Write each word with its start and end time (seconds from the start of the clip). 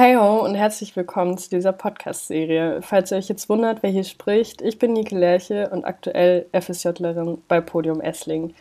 Hey 0.00 0.14
ho 0.14 0.44
und 0.44 0.54
herzlich 0.54 0.94
willkommen 0.94 1.38
zu 1.38 1.50
dieser 1.50 1.72
Podcast-Serie. 1.72 2.82
Falls 2.82 3.10
ihr 3.10 3.18
euch 3.18 3.28
jetzt 3.28 3.48
wundert, 3.48 3.82
wer 3.82 3.90
hier 3.90 4.04
spricht, 4.04 4.62
ich 4.62 4.78
bin 4.78 4.92
Nike 4.92 5.16
Lerche 5.16 5.70
und 5.70 5.84
aktuell 5.84 6.46
FSJlerin 6.52 7.38
bei 7.48 7.60
Podium 7.60 8.00
Essling. 8.00 8.54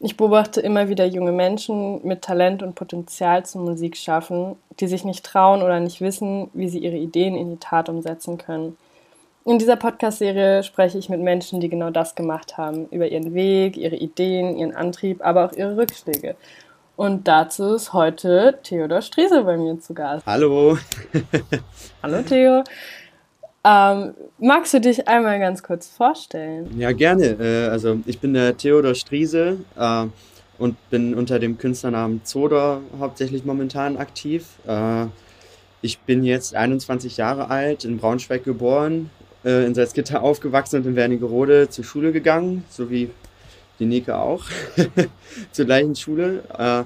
Ich 0.00 0.16
beobachte 0.16 0.60
immer 0.60 0.88
wieder 0.88 1.04
junge 1.04 1.30
Menschen 1.30 2.04
mit 2.04 2.22
Talent 2.22 2.64
und 2.64 2.74
Potenzial 2.74 3.46
zum 3.46 3.66
Musik 3.66 3.96
schaffen, 3.96 4.56
die 4.80 4.88
sich 4.88 5.04
nicht 5.04 5.24
trauen 5.24 5.62
oder 5.62 5.78
nicht 5.78 6.00
wissen, 6.00 6.50
wie 6.54 6.68
sie 6.68 6.80
ihre 6.80 6.96
Ideen 6.96 7.36
in 7.36 7.50
die 7.50 7.60
Tat 7.60 7.88
umsetzen 7.88 8.36
können. 8.36 8.76
In 9.44 9.60
dieser 9.60 9.76
Podcast-Serie 9.76 10.64
spreche 10.64 10.98
ich 10.98 11.08
mit 11.08 11.20
Menschen, 11.20 11.60
die 11.60 11.68
genau 11.68 11.90
das 11.90 12.16
gemacht 12.16 12.58
haben, 12.58 12.88
über 12.90 13.06
ihren 13.06 13.32
Weg, 13.32 13.76
ihre 13.76 13.94
Ideen, 13.94 14.56
ihren 14.56 14.74
Antrieb, 14.74 15.24
aber 15.24 15.44
auch 15.44 15.52
ihre 15.52 15.76
Rückschläge. 15.76 16.34
Und 17.00 17.26
dazu 17.28 17.76
ist 17.76 17.94
heute 17.94 18.58
Theodor 18.62 19.00
Striese 19.00 19.42
bei 19.44 19.56
mir 19.56 19.80
zu 19.80 19.94
Gast. 19.94 20.26
Hallo. 20.26 20.76
Hallo 22.02 22.20
Theo. 22.20 22.62
Ähm, 23.64 24.12
magst 24.38 24.74
du 24.74 24.82
dich 24.82 25.08
einmal 25.08 25.38
ganz 25.38 25.62
kurz 25.62 25.88
vorstellen? 25.88 26.78
Ja, 26.78 26.92
gerne. 26.92 27.38
Äh, 27.40 27.70
also 27.70 28.00
ich 28.04 28.18
bin 28.18 28.34
der 28.34 28.54
Theodor 28.54 28.94
Striese 28.94 29.60
äh, 29.78 30.06
und 30.58 30.90
bin 30.90 31.14
unter 31.14 31.38
dem 31.38 31.56
Künstlernamen 31.56 32.20
Zodor 32.24 32.82
hauptsächlich 32.98 33.46
momentan 33.46 33.96
aktiv. 33.96 34.58
Äh, 34.66 35.06
ich 35.80 36.00
bin 36.00 36.22
jetzt 36.22 36.54
21 36.54 37.16
Jahre 37.16 37.48
alt, 37.48 37.86
in 37.86 37.96
Braunschweig 37.96 38.44
geboren, 38.44 39.08
äh, 39.42 39.64
in 39.64 39.74
Salzgitter 39.74 40.22
aufgewachsen 40.22 40.82
und 40.82 40.86
in 40.86 40.96
Wernigerode 40.96 41.70
zur 41.70 41.82
Schule 41.82 42.12
gegangen, 42.12 42.64
so 42.68 42.90
wie 42.90 43.08
die 43.80 43.86
Nike 43.86 44.10
auch, 44.10 44.44
zur 45.52 45.64
gleichen 45.64 45.96
Schule, 45.96 46.44
äh, 46.56 46.84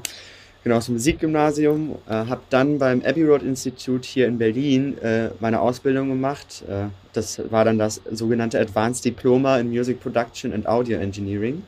genau, 0.63 0.81
zum 0.81 0.95
Musikgymnasium. 0.95 1.97
Äh, 2.09 2.13
habe 2.13 2.41
dann 2.51 2.79
beim 2.79 3.03
Abbey 3.03 3.25
Road 3.25 3.43
Institute 3.43 4.09
hier 4.09 4.27
in 4.27 4.39
Berlin 4.39 4.99
äh, 4.99 5.31
meine 5.41 5.61
Ausbildung 5.61 6.09
gemacht. 6.09 6.65
Äh, 6.69 6.87
das 7.13 7.41
war 7.51 7.65
dann 7.65 7.79
das 7.79 8.01
sogenannte 8.11 8.59
Advanced 8.59 9.05
Diploma 9.05 9.59
in 9.59 9.69
Music 9.69 10.01
Production 10.01 10.53
and 10.53 10.67
Audio 10.67 10.99
Engineering. 10.99 11.63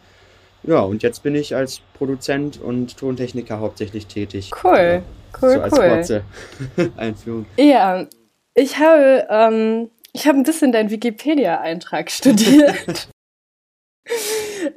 Ja, 0.63 0.81
und 0.81 1.03
jetzt 1.03 1.23
bin 1.23 1.35
ich 1.35 1.55
als 1.55 1.81
Produzent 1.95 2.61
und 2.61 2.97
Tontechniker 2.97 3.61
hauptsächlich 3.61 4.07
tätig. 4.07 4.51
Cool, 4.65 5.03
cool, 5.41 5.53
so 5.53 5.61
als 5.61 5.73
cool. 5.79 5.89
kurze 5.89 6.23
Einführung. 6.97 7.47
Ja, 7.57 8.07
ich 8.55 8.79
habe, 8.79 9.27
ähm, 9.31 9.91
ich 10.13 10.27
habe 10.27 10.39
ein 10.39 10.43
bisschen 10.43 10.73
deinen 10.73 10.91
Wikipedia-Eintrag 10.91 12.11
studiert. 12.11 13.09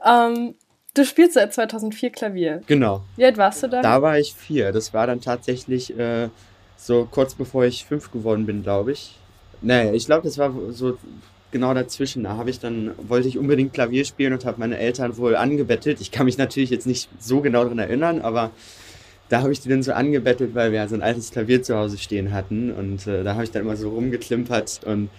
Ähm, 0.05 0.55
du 0.93 1.05
spielst 1.05 1.33
seit 1.33 1.53
2004 1.53 2.09
Klavier. 2.11 2.61
Genau. 2.67 3.03
Wie 3.15 3.25
alt 3.25 3.37
warst 3.37 3.63
du 3.63 3.67
da? 3.67 3.81
Da 3.81 4.01
war 4.01 4.17
ich 4.17 4.33
vier. 4.33 4.71
Das 4.71 4.93
war 4.93 5.07
dann 5.07 5.21
tatsächlich 5.21 5.97
äh, 5.97 6.29
so 6.77 7.07
kurz 7.09 7.35
bevor 7.35 7.65
ich 7.65 7.85
fünf 7.85 8.11
geworden 8.11 8.45
bin, 8.45 8.63
glaube 8.63 8.91
ich. 8.91 9.15
Nee, 9.61 9.91
ich 9.91 10.05
glaube, 10.05 10.23
das 10.23 10.37
war 10.37 10.53
so 10.69 10.97
genau 11.51 11.73
dazwischen. 11.73 12.23
Da 12.23 12.37
habe 12.37 12.49
ich 12.49 12.59
dann, 12.59 12.91
wollte 12.97 13.27
ich 13.27 13.37
unbedingt 13.37 13.73
Klavier 13.73 14.05
spielen 14.05 14.33
und 14.33 14.45
habe 14.45 14.59
meine 14.59 14.77
Eltern 14.77 15.17
wohl 15.17 15.35
angebettelt. 15.35 16.01
Ich 16.01 16.11
kann 16.11 16.25
mich 16.25 16.37
natürlich 16.37 16.69
jetzt 16.69 16.87
nicht 16.87 17.09
so 17.19 17.41
genau 17.41 17.63
daran 17.63 17.79
erinnern, 17.79 18.21
aber 18.21 18.51
da 19.29 19.41
habe 19.41 19.51
ich 19.51 19.59
die 19.59 19.69
dann 19.69 19.83
so 19.83 19.93
angebettelt, 19.93 20.55
weil 20.55 20.71
wir 20.71 20.87
so 20.87 20.95
ein 20.95 21.03
altes 21.03 21.31
Klavier 21.31 21.61
zu 21.61 21.75
Hause 21.75 21.97
stehen 21.97 22.33
hatten. 22.33 22.71
Und 22.71 23.05
äh, 23.07 23.23
da 23.23 23.33
habe 23.33 23.43
ich 23.43 23.51
dann 23.51 23.61
immer 23.63 23.75
so 23.75 23.89
rumgeklimpert 23.89 24.81
und 24.85 25.09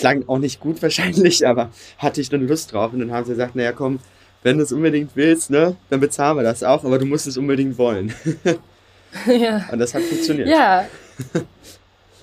klang 0.00 0.24
auch 0.26 0.38
nicht 0.38 0.60
gut 0.60 0.82
wahrscheinlich, 0.82 1.46
aber 1.46 1.70
hatte 1.98 2.20
ich 2.20 2.28
dann 2.28 2.46
Lust 2.46 2.72
drauf. 2.72 2.92
Und 2.92 3.00
dann 3.00 3.12
haben 3.12 3.24
sie 3.24 3.32
gesagt, 3.32 3.54
naja 3.54 3.72
komm, 3.72 4.00
wenn 4.42 4.56
du 4.56 4.64
es 4.64 4.72
unbedingt 4.72 5.12
willst, 5.14 5.50
ne, 5.50 5.76
dann 5.90 6.00
bezahlen 6.00 6.36
wir 6.38 6.42
das 6.42 6.62
auch, 6.62 6.84
aber 6.84 6.98
du 6.98 7.06
musst 7.06 7.26
es 7.26 7.36
unbedingt 7.36 7.78
wollen. 7.78 8.14
ja. 9.26 9.68
Und 9.70 9.78
das 9.78 9.94
hat 9.94 10.02
funktioniert. 10.02 10.48
Ja. 10.48 10.86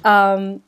ähm, 0.34 0.62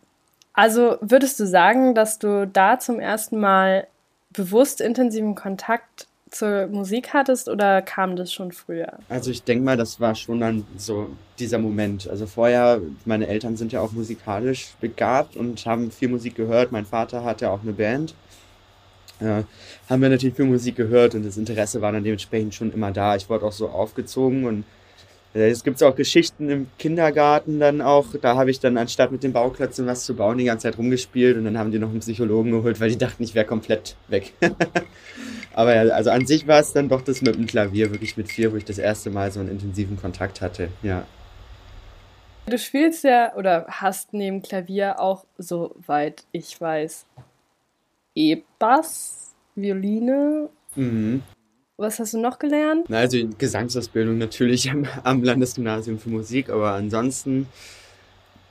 also 0.54 0.98
würdest 1.02 1.40
du 1.40 1.48
sagen, 1.48 1.96
dass 1.96 2.20
du 2.20 2.46
da 2.46 2.80
zum 2.80 3.00
ersten 3.00 3.40
Mal 3.40 3.88
bewusst 4.32 4.82
intensiven 4.82 5.34
Kontakt 5.34 6.08
zur 6.32 6.68
Musik 6.68 7.14
hattest 7.14 7.50
oder 7.50 7.82
kam 7.82 8.16
das 8.16 8.34
schon 8.34 8.52
früher? 8.52 8.94
Also 9.10 9.32
ich 9.32 9.44
denke 9.44 9.64
mal, 9.64 9.78
das 9.78 10.00
war 10.00 10.16
schon 10.16 10.40
dann 10.40 10.66
so 10.78 11.10
dieser 11.40 11.60
Moment. 11.60 12.10
Also 12.10 12.28
vorher, 12.28 12.82
meine 13.06 13.28
Eltern 13.28 13.58
sind 13.58 13.72
ja 13.72 13.82
auch 13.82 13.92
musikalisch 13.92 14.70
begabt 14.82 15.36
und 15.36 15.66
haben 15.66 15.92
viel 15.92 16.10
Musik 16.10 16.36
gehört. 16.36 16.72
Mein 16.72 16.86
Vater 16.86 17.24
hatte 17.24 17.50
auch 17.50 17.62
eine 17.62 17.74
Band. 17.74 18.14
Äh, 19.20 19.44
haben 19.90 20.02
wir 20.02 20.10
natürlich 20.10 20.36
viel 20.36 20.46
Musik 20.46 20.76
gehört 20.76 21.16
und 21.16 21.26
das 21.26 21.38
Interesse 21.38 21.82
war 21.82 21.92
dann 21.92 22.04
dementsprechend 22.04 22.56
schon 22.56 22.72
immer 22.72 22.92
da. 22.92 23.16
Ich 23.16 23.30
wurde 23.30 23.46
auch 23.46 23.52
so 23.52 23.70
aufgezogen 23.70 24.46
und 24.46 24.64
äh, 25.34 25.50
es 25.50 25.64
gibt 25.64 25.82
auch 25.84 25.96
Geschichten 25.96 26.50
im 26.50 26.68
Kindergarten 26.78 27.60
dann 27.60 27.82
auch. 27.82 28.08
Da 28.22 28.36
habe 28.36 28.52
ich 28.52 28.60
dann 28.60 28.78
anstatt 28.78 29.12
mit 29.12 29.24
den 29.24 29.34
Bauklötzen 29.34 29.86
was 29.86 30.06
zu 30.06 30.16
bauen, 30.16 30.38
die 30.38 30.46
ganze 30.46 30.64
Zeit 30.64 30.78
rumgespielt 30.78 31.38
und 31.38 31.46
dann 31.46 31.58
haben 31.58 31.72
die 31.72 31.80
noch 31.80 31.90
einen 31.90 32.00
Psychologen 32.00 32.52
geholt, 32.52 32.80
weil 32.80 32.90
die 32.90 32.98
dachten, 32.98 33.24
ich 33.24 33.36
wäre 33.36 33.46
komplett 33.46 33.96
weg. 34.08 34.34
Aber 35.60 35.76
ja, 35.76 35.94
also 35.94 36.10
an 36.10 36.26
sich 36.26 36.48
war 36.48 36.62
es 36.62 36.72
dann 36.72 36.88
doch 36.88 37.02
das 37.02 37.22
mit 37.22 37.36
dem 37.36 37.46
Klavier, 37.46 37.92
wirklich 37.92 38.16
mit 38.16 38.30
vier, 38.30 38.54
wo 38.54 38.56
ich 38.56 38.64
das 38.64 38.78
erste 38.78 39.10
Mal 39.10 39.30
so 39.30 39.42
einen 39.42 39.50
intensiven 39.50 39.98
Kontakt 39.98 40.40
hatte, 40.40 40.70
ja. 40.84 41.06
Du 42.46 42.58
spielst 42.58 43.04
ja 43.04 43.36
oder 43.36 43.66
hast 43.68 44.14
neben 44.14 44.42
Klavier 44.42 45.02
auch, 45.02 45.26
soweit 45.38 46.24
ich 46.32 46.62
weiß, 46.62 47.06
E-Bass, 48.16 49.34
Violine. 49.56 50.48
Mhm. 50.76 51.24
Was 51.76 52.00
hast 52.00 52.14
du 52.14 52.22
noch 52.22 52.40
gelernt? 52.40 52.86
Na, 52.88 53.00
also 53.00 53.18
Gesangsausbildung 53.38 54.18
natürlich 54.18 54.72
am, 54.72 54.88
am 55.04 55.22
Landesgymnasium 55.22 56.00
für 56.00 56.10
Musik, 56.10 56.50
aber 56.50 56.72
ansonsten, 56.72 57.48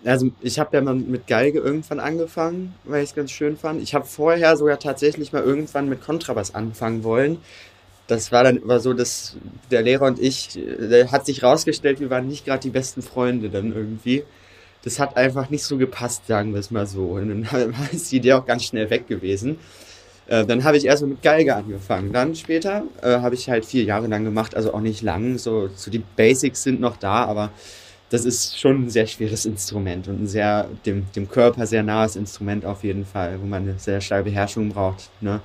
also 0.05 0.31
ich 0.41 0.59
habe 0.59 0.77
ja 0.77 0.83
mal 0.83 0.95
mit 0.95 1.27
Geige 1.27 1.59
irgendwann 1.59 2.01
angefangen, 2.01 2.75
weil 2.85 3.03
ich 3.03 3.11
es 3.11 3.17
ganz 3.17 3.31
schön 3.31 3.57
fand. 3.57 3.83
Ich 3.83 3.95
habe 3.95 4.05
vorher 4.07 4.57
sogar 4.57 4.79
tatsächlich 4.79 5.33
mal 5.33 5.43
irgendwann 5.43 5.89
mit 5.89 6.03
Kontrabass 6.03 6.55
anfangen 6.55 7.05
wollen. 7.05 7.39
Das 8.07 8.33
war 8.33 8.45
dann 8.45 8.57
immer 8.57 8.81
so, 8.81 8.95
dass 8.95 9.37
der 9.71 9.83
Lehrer 9.83 10.07
und 10.07 10.19
ich, 10.19 10.59
der 10.79 11.11
hat 11.11 11.27
sich 11.27 11.43
rausgestellt, 11.43 12.01
wir 12.01 12.11
waren 12.11 12.27
nicht 12.29 12.47
gerade 12.47 12.61
die 12.61 12.71
besten 12.71 13.03
Freunde 13.03 13.51
dann 13.51 13.75
irgendwie. 13.75 14.25
Das 14.83 14.99
hat 14.99 15.17
einfach 15.17 15.51
nicht 15.51 15.65
so 15.65 15.77
gepasst, 15.77 16.27
sagen 16.27 16.53
wir 16.53 16.61
es 16.61 16.71
mal 16.71 16.87
so. 16.87 17.05
Und 17.09 17.47
dann 17.51 17.75
ist 17.93 18.11
die 18.11 18.17
Idee 18.17 18.35
auch 18.35 18.47
ganz 18.47 18.65
schnell 18.65 18.89
weg 18.91 19.09
gewesen. 19.09 19.59
Äh, 20.29 20.47
dann 20.47 20.65
habe 20.65 20.77
ich 20.77 20.87
erstmal 20.87 21.11
mit 21.11 21.23
Geige 21.23 21.57
angefangen. 21.57 22.13
Dann 22.13 22.35
später 22.35 22.85
äh, 23.03 23.19
habe 23.19 23.35
ich 23.35 23.51
halt 23.51 23.65
vier 23.65 23.85
Jahre 23.85 24.07
lang 24.07 24.25
gemacht, 24.25 24.55
also 24.55 24.73
auch 24.73 24.81
nicht 24.81 25.03
lang. 25.03 25.39
So, 25.39 25.69
so 25.75 25.91
die 25.91 26.03
Basics 26.17 26.63
sind 26.63 26.81
noch 26.81 26.97
da, 26.97 27.25
aber 27.25 27.51
das 28.11 28.25
ist 28.25 28.59
schon 28.59 28.85
ein 28.85 28.91
sehr 28.91 29.07
schweres 29.07 29.45
Instrument 29.45 30.09
und 30.09 30.23
ein 30.23 30.27
sehr 30.27 30.69
dem, 30.87 31.07
dem 31.15 31.29
Körper 31.29 31.67
sehr 31.67 31.83
nahes 31.83 32.17
Instrument 32.17 32.65
auf 32.65 32.83
jeden 32.83 33.05
Fall, 33.05 33.39
wo 33.41 33.47
man 33.47 33.63
eine 33.63 33.79
sehr 33.79 34.01
starke 34.01 34.31
Beherrschung 34.31 34.71
braucht. 34.71 35.11
Ne? 35.21 35.41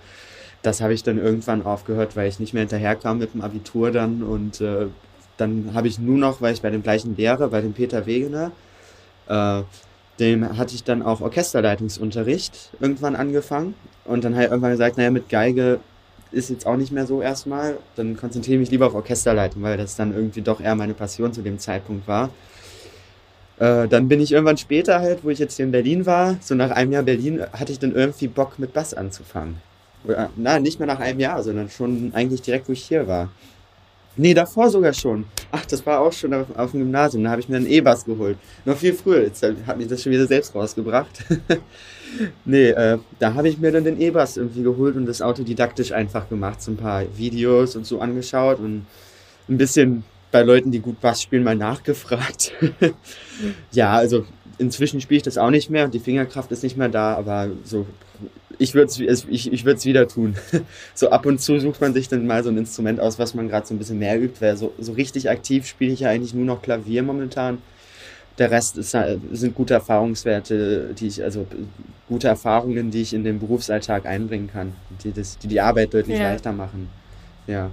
Das 0.62 0.80
habe 0.80 0.94
ich 0.94 1.04
dann 1.04 1.18
irgendwann 1.18 1.64
aufgehört, 1.64 2.16
weil 2.16 2.30
ich 2.30 2.40
nicht 2.40 2.54
mehr 2.54 2.62
hinterherkam 2.62 3.18
mit 3.18 3.34
dem 3.34 3.42
Abitur 3.42 3.92
dann 3.92 4.24
und 4.24 4.62
äh, 4.62 4.88
dann 5.36 5.72
habe 5.74 5.88
ich 5.88 6.00
nur 6.00 6.18
noch, 6.18 6.42
weil 6.42 6.54
ich 6.54 6.62
bei 6.62 6.70
dem 6.70 6.84
gleichen 6.84 7.18
Lehrer, 7.18 7.50
bei 7.50 7.60
dem 7.60 7.74
Peter 7.74 8.06
Wegener, 8.06 8.52
äh, 9.28 9.62
dem 10.20 10.58
hatte 10.58 10.76
ich 10.76 10.84
dann 10.84 11.02
auch 11.02 11.22
Orchesterleitungsunterricht 11.22 12.70
irgendwann 12.80 13.16
angefangen 13.16 13.74
und 14.06 14.24
dann 14.24 14.36
habe 14.36 14.46
ich 14.46 14.52
irgendwann 14.52 14.72
gesagt, 14.72 14.98
naja, 14.98 15.12
mit 15.12 15.28
Geige 15.28 15.80
ist 16.32 16.50
jetzt 16.50 16.66
auch 16.66 16.78
nicht 16.78 16.92
mehr 16.92 17.06
so 17.06 17.22
erstmal, 17.22 17.78
dann 17.96 18.16
konzentriere 18.16 18.56
ich 18.56 18.60
mich 18.62 18.72
lieber 18.72 18.88
auf 18.88 18.96
Orchesterleitung, 18.96 19.62
weil 19.64 19.78
das 19.78 19.96
dann 19.96 20.14
irgendwie 20.14 20.42
doch 20.42 20.62
eher 20.62 20.76
meine 20.76 20.94
Passion 20.94 21.34
zu 21.34 21.42
dem 21.42 21.60
Zeitpunkt 21.60 22.08
war. 22.08 22.30
Äh, 23.60 23.88
dann 23.88 24.08
bin 24.08 24.20
ich 24.20 24.32
irgendwann 24.32 24.58
später 24.58 25.00
halt, 25.00 25.24
wo 25.24 25.30
ich 25.30 25.40
jetzt 25.40 25.56
hier 25.56 25.66
in 25.66 25.72
Berlin 25.72 26.06
war, 26.06 26.38
so 26.42 26.56
nach 26.56 26.72
einem 26.72 26.92
Jahr 26.92 27.04
Berlin, 27.04 27.44
hatte 27.54 27.72
ich 27.72 27.80
dann 27.80 27.96
irgendwie 27.96 28.28
Bock 28.28 28.60
mit 28.60 28.74
Bass 28.74 28.94
anzufangen. 28.94 29.58
Oder, 30.06 30.30
na, 30.36 30.60
nicht 30.60 30.80
mehr 30.80 30.88
nach 30.88 31.00
einem 31.00 31.20
Jahr, 31.20 31.44
sondern 31.44 31.70
schon 31.70 32.12
eigentlich 32.14 32.42
direkt, 32.42 32.68
wo 32.68 32.74
ich 32.74 32.84
hier 32.84 33.08
war. 33.08 33.30
Nee, 34.16 34.34
davor 34.36 34.70
sogar 34.70 34.94
schon. 34.94 35.26
Ach, 35.52 35.66
das 35.66 35.84
war 35.88 36.00
auch 36.00 36.14
schon 36.14 36.34
auf, 36.34 36.46
auf 36.56 36.72
dem 36.72 36.82
Gymnasium. 36.82 37.24
Da 37.24 37.32
habe 37.32 37.42
ich 37.42 37.50
mir 37.50 37.58
einen 37.58 37.68
E-Bass 37.68 38.06
geholt. 38.06 38.38
Noch 38.64 38.78
viel 38.78 38.94
früher. 38.94 39.24
Jetzt 39.24 39.44
hat 39.44 39.78
mich 39.78 39.88
das 39.88 40.04
schon 40.04 40.12
wieder 40.12 40.28
selbst 40.28 40.54
rausgebracht. 40.54 41.24
nee, 42.46 42.70
äh, 42.70 43.00
da 43.18 43.34
habe 43.34 43.50
ich 43.50 43.58
mir 43.58 43.72
dann 43.72 43.84
den 43.84 44.00
E-Bass 44.00 44.38
irgendwie 44.38 44.62
geholt 44.62 44.96
und 44.98 45.08
das 45.08 45.24
autodidaktisch 45.24 45.94
einfach 45.94 46.30
gemacht. 46.30 46.62
So 46.62 46.72
ein 46.72 46.78
paar 46.78 47.04
Videos 47.16 47.76
und 47.76 47.88
so 47.88 48.02
angeschaut 48.02 48.60
und 48.60 48.86
ein 49.50 49.58
bisschen 49.58 50.04
bei 50.34 50.42
Leuten, 50.42 50.72
die 50.72 50.80
gut 50.80 51.00
Bass 51.00 51.22
spielen, 51.22 51.44
mal 51.44 51.56
nachgefragt. 51.56 52.52
ja, 53.72 53.94
also 53.94 54.26
inzwischen 54.58 55.00
spiele 55.00 55.18
ich 55.18 55.24
das 55.24 55.38
auch 55.38 55.52
nicht 55.52 55.70
mehr 55.70 55.86
und 55.86 55.94
die 55.94 56.00
Fingerkraft 56.00 56.52
ist 56.52 56.64
nicht 56.64 56.76
mehr 56.76 56.90
da, 56.90 57.14
aber 57.16 57.52
so 57.64 57.86
ich 58.58 58.74
würde 58.74 58.88
es 58.88 59.26
ich, 59.30 59.52
ich 59.52 59.66
wieder 59.66 60.08
tun. 60.08 60.36
so 60.96 61.10
ab 61.10 61.26
und 61.28 61.40
zu 61.40 61.60
sucht 61.60 61.82
man 61.82 61.94
sich 61.94 62.08
dann 62.08 62.26
mal 62.26 62.44
so 62.44 62.50
ein 62.50 62.58
Instrument 62.58 63.00
aus, 63.00 63.20
was 63.20 63.36
man 63.36 63.48
gerade 63.48 63.68
so 63.68 63.76
ein 63.76 63.78
bisschen 63.78 64.00
mehr 64.00 64.20
übt, 64.20 64.42
weil 64.42 64.58
so, 64.58 64.74
so 64.80 64.94
richtig 64.94 65.30
aktiv 65.30 65.68
spiele 65.68 65.94
ich 65.94 66.02
ja 66.02 66.10
eigentlich 66.10 66.34
nur 66.34 66.46
noch 66.46 66.62
Klavier 66.62 67.04
momentan. 67.04 67.62
Der 68.40 68.50
Rest 68.50 68.78
ist, 68.80 68.98
sind 69.32 69.54
gute 69.54 69.76
Erfahrungswerte, 69.76 70.96
die 70.98 71.08
ich, 71.08 71.24
also 71.24 71.46
gute 72.08 72.28
Erfahrungen, 72.28 72.90
die 72.90 73.04
ich 73.04 73.14
in 73.14 73.24
den 73.24 73.40
Berufsalltag 73.40 74.08
einbringen 74.08 74.50
kann, 74.52 74.74
die 75.04 75.12
das, 75.12 75.38
die, 75.38 75.48
die 75.48 75.62
Arbeit 75.62 75.94
deutlich 75.94 76.18
ja. 76.18 76.32
leichter 76.32 76.52
machen. 76.52 76.90
Ja. 77.46 77.70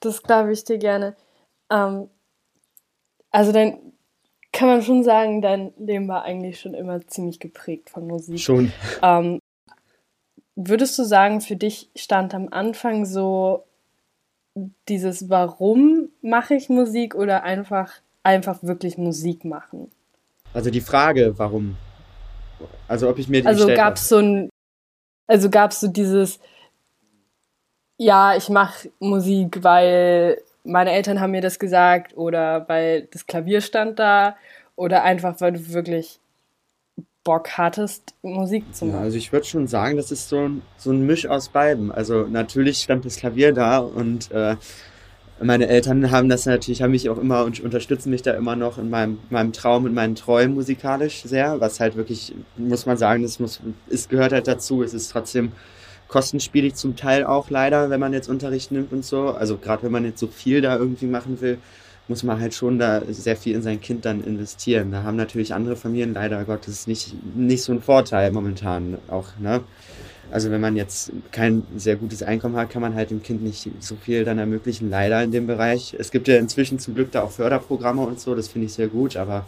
Das 0.00 0.22
glaube 0.22 0.52
ich 0.52 0.64
dir 0.64 0.76
gerne. 0.76 1.14
Ähm, 1.70 2.08
also 3.30 3.52
dein 3.52 3.78
kann 4.54 4.68
man 4.68 4.82
schon 4.82 5.02
sagen, 5.02 5.42
dein 5.42 5.72
Leben 5.78 6.06
war 6.06 6.22
eigentlich 6.22 6.60
schon 6.60 6.74
immer 6.74 7.04
ziemlich 7.08 7.40
geprägt 7.40 7.90
von 7.90 8.06
Musik. 8.06 8.38
Schon. 8.38 8.72
Ähm, 9.02 9.40
würdest 10.54 10.96
du 10.98 11.02
sagen, 11.02 11.40
für 11.40 11.56
dich 11.56 11.90
stand 11.96 12.34
am 12.34 12.48
Anfang 12.50 13.04
so 13.04 13.64
dieses 14.88 15.28
Warum 15.28 16.10
mache 16.22 16.54
ich 16.54 16.68
Musik 16.68 17.16
oder 17.16 17.42
einfach, 17.42 17.92
einfach 18.22 18.62
wirklich 18.62 18.96
Musik 18.96 19.44
machen? 19.44 19.90
Also 20.52 20.70
die 20.70 20.80
Frage, 20.80 21.34
warum? 21.36 21.76
Also 22.86 23.08
ob 23.08 23.18
ich 23.18 23.28
mir 23.28 23.42
die 23.42 23.48
Also 23.48 23.66
gab 23.66 23.96
es 23.96 24.08
so 24.08 24.18
ein, 24.18 24.50
also 25.26 25.50
gab 25.50 25.72
es 25.72 25.80
so 25.80 25.88
dieses, 25.88 26.38
ja, 27.98 28.36
ich 28.36 28.48
mache 28.48 28.90
Musik, 29.00 29.64
weil 29.64 30.40
meine 30.64 30.92
Eltern 30.92 31.20
haben 31.20 31.30
mir 31.30 31.42
das 31.42 31.58
gesagt 31.58 32.16
oder 32.16 32.68
weil 32.68 33.02
das 33.12 33.26
Klavier 33.26 33.60
stand 33.60 33.98
da 33.98 34.36
oder 34.76 35.04
einfach, 35.04 35.40
weil 35.40 35.52
du 35.52 35.72
wirklich 35.72 36.20
Bock 37.22 37.50
hattest, 37.56 38.14
Musik 38.22 38.74
zu 38.74 38.86
machen? 38.86 38.96
Ja, 38.96 39.02
also 39.02 39.16
ich 39.16 39.32
würde 39.32 39.46
schon 39.46 39.66
sagen, 39.66 39.96
das 39.96 40.10
ist 40.10 40.28
so 40.28 40.40
ein, 40.40 40.62
so 40.76 40.90
ein 40.90 41.06
Misch 41.06 41.26
aus 41.26 41.48
beiden. 41.48 41.90
Also 41.90 42.26
natürlich 42.26 42.78
stand 42.78 43.04
das 43.04 43.16
Klavier 43.16 43.52
da 43.52 43.78
und 43.78 44.30
äh, 44.30 44.56
meine 45.40 45.66
Eltern 45.68 46.10
haben 46.10 46.28
das 46.28 46.46
natürlich, 46.46 46.82
haben 46.82 46.92
mich 46.92 47.08
auch 47.08 47.18
immer 47.18 47.44
und 47.44 47.60
unterstützen 47.60 48.10
mich 48.10 48.22
da 48.22 48.32
immer 48.32 48.56
noch 48.56 48.78
in 48.78 48.90
meinem, 48.90 49.18
meinem 49.30 49.52
Traum 49.52 49.84
und 49.84 49.94
meinen 49.94 50.14
Träumen 50.14 50.54
musikalisch 50.54 51.22
sehr, 51.22 51.60
was 51.60 51.80
halt 51.80 51.96
wirklich, 51.96 52.34
muss 52.56 52.86
man 52.86 52.96
sagen, 52.96 53.22
das 53.22 53.40
muss, 53.40 53.60
es 53.88 54.08
gehört 54.08 54.32
halt 54.32 54.46
dazu. 54.46 54.82
Es 54.82 54.94
ist 54.94 55.10
trotzdem 55.10 55.52
kostenspielig 56.14 56.76
zum 56.76 56.94
Teil 56.94 57.24
auch 57.24 57.50
leider, 57.50 57.90
wenn 57.90 57.98
man 57.98 58.12
jetzt 58.12 58.28
Unterricht 58.28 58.70
nimmt 58.70 58.92
und 58.92 59.04
so. 59.04 59.30
Also 59.30 59.56
gerade 59.56 59.82
wenn 59.82 59.90
man 59.90 60.04
jetzt 60.04 60.20
so 60.20 60.28
viel 60.28 60.60
da 60.60 60.76
irgendwie 60.76 61.06
machen 61.06 61.40
will, 61.40 61.58
muss 62.06 62.22
man 62.22 62.38
halt 62.38 62.54
schon 62.54 62.78
da 62.78 63.02
sehr 63.08 63.36
viel 63.36 63.52
in 63.56 63.62
sein 63.62 63.80
Kind 63.80 64.04
dann 64.04 64.22
investieren. 64.22 64.92
Da 64.92 65.02
haben 65.02 65.16
natürlich 65.16 65.52
andere 65.52 65.74
Familien 65.74 66.14
leider 66.14 66.44
Gottes 66.44 66.86
nicht, 66.86 67.16
nicht 67.34 67.64
so 67.64 67.72
einen 67.72 67.82
Vorteil 67.82 68.30
momentan 68.30 68.98
auch, 69.08 69.26
ne? 69.40 69.62
Also 70.30 70.52
wenn 70.52 70.60
man 70.60 70.76
jetzt 70.76 71.10
kein 71.32 71.64
sehr 71.76 71.96
gutes 71.96 72.22
Einkommen 72.22 72.54
hat, 72.54 72.70
kann 72.70 72.80
man 72.80 72.94
halt 72.94 73.10
dem 73.10 73.24
Kind 73.24 73.42
nicht 73.42 73.68
so 73.80 73.96
viel 73.96 74.24
dann 74.24 74.38
ermöglichen, 74.38 74.90
leider 74.90 75.20
in 75.24 75.32
dem 75.32 75.48
Bereich. 75.48 75.96
Es 75.98 76.12
gibt 76.12 76.28
ja 76.28 76.36
inzwischen 76.36 76.78
zum 76.78 76.94
Glück 76.94 77.10
da 77.10 77.22
auch 77.22 77.32
Förderprogramme 77.32 78.02
und 78.02 78.20
so, 78.20 78.36
das 78.36 78.46
finde 78.46 78.66
ich 78.66 78.72
sehr 78.72 78.88
gut, 78.88 79.16
aber 79.16 79.46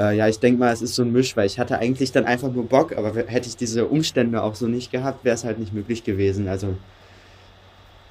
äh, 0.00 0.16
ja, 0.16 0.28
ich 0.28 0.40
denke 0.40 0.58
mal, 0.58 0.72
es 0.72 0.80
ist 0.80 0.94
so 0.94 1.02
ein 1.02 1.12
Misch, 1.12 1.36
weil 1.36 1.46
ich 1.46 1.58
hatte 1.58 1.78
eigentlich 1.78 2.10
dann 2.10 2.24
einfach 2.24 2.50
nur 2.50 2.66
Bock, 2.66 2.96
aber 2.96 3.14
hätte 3.14 3.48
ich 3.48 3.56
diese 3.56 3.86
Umstände 3.86 4.42
auch 4.42 4.54
so 4.54 4.66
nicht 4.66 4.90
gehabt, 4.90 5.24
wäre 5.24 5.34
es 5.34 5.44
halt 5.44 5.58
nicht 5.58 5.74
möglich 5.74 6.04
gewesen. 6.04 6.48
Also, 6.48 6.76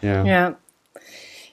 ja. 0.02 0.24
Ja. 0.24 0.58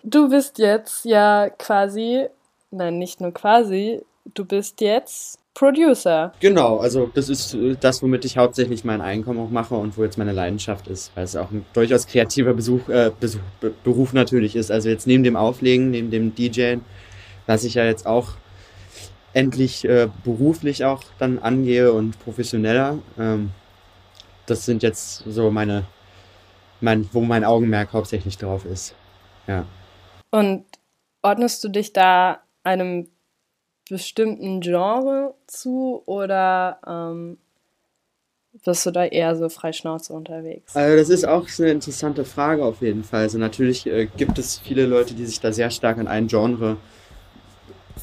Du 0.05 0.29
bist 0.29 0.59
jetzt 0.59 1.05
ja 1.05 1.49
quasi, 1.59 2.27
nein, 2.71 2.99
nicht 2.99 3.21
nur 3.21 3.33
quasi, 3.33 4.03
du 4.35 4.44
bist 4.44 4.81
jetzt 4.81 5.38
Producer. 5.55 6.33
Genau, 6.41 6.77
also 6.77 7.11
das 7.15 7.31
ist 7.31 7.55
äh, 7.55 7.77
das, 7.81 8.03
womit 8.03 8.27
ich 8.27 8.37
hauptsächlich 8.37 8.85
mein 8.85 9.00
Einkommen 9.00 9.41
auch 9.41 9.50
mache 9.50 9.75
und 9.75 9.97
wo 9.97 10.05
jetzt 10.05 10.19
meine 10.19 10.33
Leidenschaft 10.33 10.87
ist, 10.87 11.12
weil 11.15 11.25
es 11.25 11.35
auch 11.35 11.50
ein 11.50 11.65
durchaus 11.73 12.06
kreativer 12.06 12.53
Besuch, 12.53 12.91
äh, 12.91 13.11
Besuch, 13.19 13.41
Beruf 13.83 14.12
natürlich 14.12 14.55
ist. 14.55 14.71
Also 14.71 14.91
jetzt 14.91 15.06
neben 15.06 15.25
dem 15.25 15.35
Auflegen, 15.35 15.91
neben 15.91 16.11
dem 16.11 16.35
DJen, 16.35 16.83
was 17.47 17.65
ich 17.65 17.75
ja 17.75 17.87
jetzt 17.87 18.06
auch 18.06 18.35
endlich 19.37 19.85
äh, 19.85 20.09
beruflich 20.25 20.87
auch 20.87 21.03
dann 21.19 21.38
angehe 21.38 21.93
und 21.93 22.19
professioneller. 22.21 22.99
Ähm, 23.19 23.50
das 24.47 24.65
sind 24.65 24.83
jetzt 24.83 25.25
so 25.27 25.50
meine, 25.50 25.85
mein, 26.81 27.06
wo 27.12 27.21
mein 27.21 27.44
Augenmerk 27.44 27.93
hauptsächlich 27.93 28.38
drauf 28.38 28.65
ist. 28.65 28.94
Ja. 29.47 29.67
Und 30.31 30.65
ordnest 31.21 31.62
du 31.62 31.69
dich 31.69 31.93
da 31.93 32.41
einem 32.65 33.09
bestimmten 33.91 34.62
Genre 34.62 35.35
zu 35.47 36.03
oder 36.06 36.81
ähm, 36.87 37.37
bist 38.65 38.87
du 38.87 38.91
da 38.91 39.05
eher 39.05 39.37
so 39.37 39.50
frei 39.50 39.75
Schnauze 39.75 40.15
unterwegs? 40.15 40.75
Also 40.75 40.97
das 40.97 41.11
ist 41.11 41.29
auch 41.29 41.47
eine 41.59 41.73
interessante 41.73 42.25
Frage 42.25 42.65
auf 42.65 42.81
jeden 42.81 43.05
Fall. 43.05 43.21
Also 43.21 43.37
natürlich 43.37 43.87
äh, 43.87 44.06
gibt 44.17 44.38
es 44.38 44.59
viele 44.59 44.87
Leute, 44.87 45.12
die 45.12 45.27
sich 45.27 45.41
da 45.41 45.53
sehr 45.53 45.71
stark 45.71 45.99
an 45.99 46.09
ein 46.09 46.27
Genre 46.27 46.79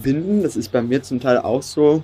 finden. 0.01 0.44
Das 0.44 0.56
ist 0.56 0.72
bei 0.72 0.81
mir 0.81 1.04
zum 1.04 1.19
Teil 1.19 1.38
auch 1.38 1.63
so. 1.63 2.01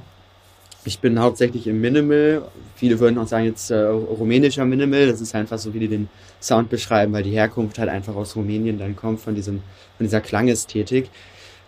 Ich 0.86 1.00
bin 1.00 1.20
hauptsächlich 1.20 1.68
im 1.68 1.82
Minimal. 1.82 2.44
Viele 2.76 3.00
würden 3.00 3.18
auch 3.18 3.28
sagen 3.28 3.46
jetzt 3.46 3.70
äh, 3.70 3.80
rumänischer 3.80 4.66
Minimal. 4.66 5.08
Das 5.08 5.20
ist 5.20 5.36
einfach 5.36 5.58
so, 5.58 5.74
wie 5.74 5.80
die 5.80 5.88
den 5.90 6.10
Sound 6.42 6.70
beschreiben, 6.70 7.12
weil 7.12 7.24
die 7.24 7.32
Herkunft 7.32 7.80
halt 7.80 7.90
einfach 7.90 8.16
aus 8.16 8.36
Rumänien 8.36 8.80
dann 8.80 8.96
kommt 8.96 9.20
von 9.20 9.36
diesem 9.36 9.62
von 9.98 10.06
dieser 10.06 10.22
Klangästhetik. 10.22 11.10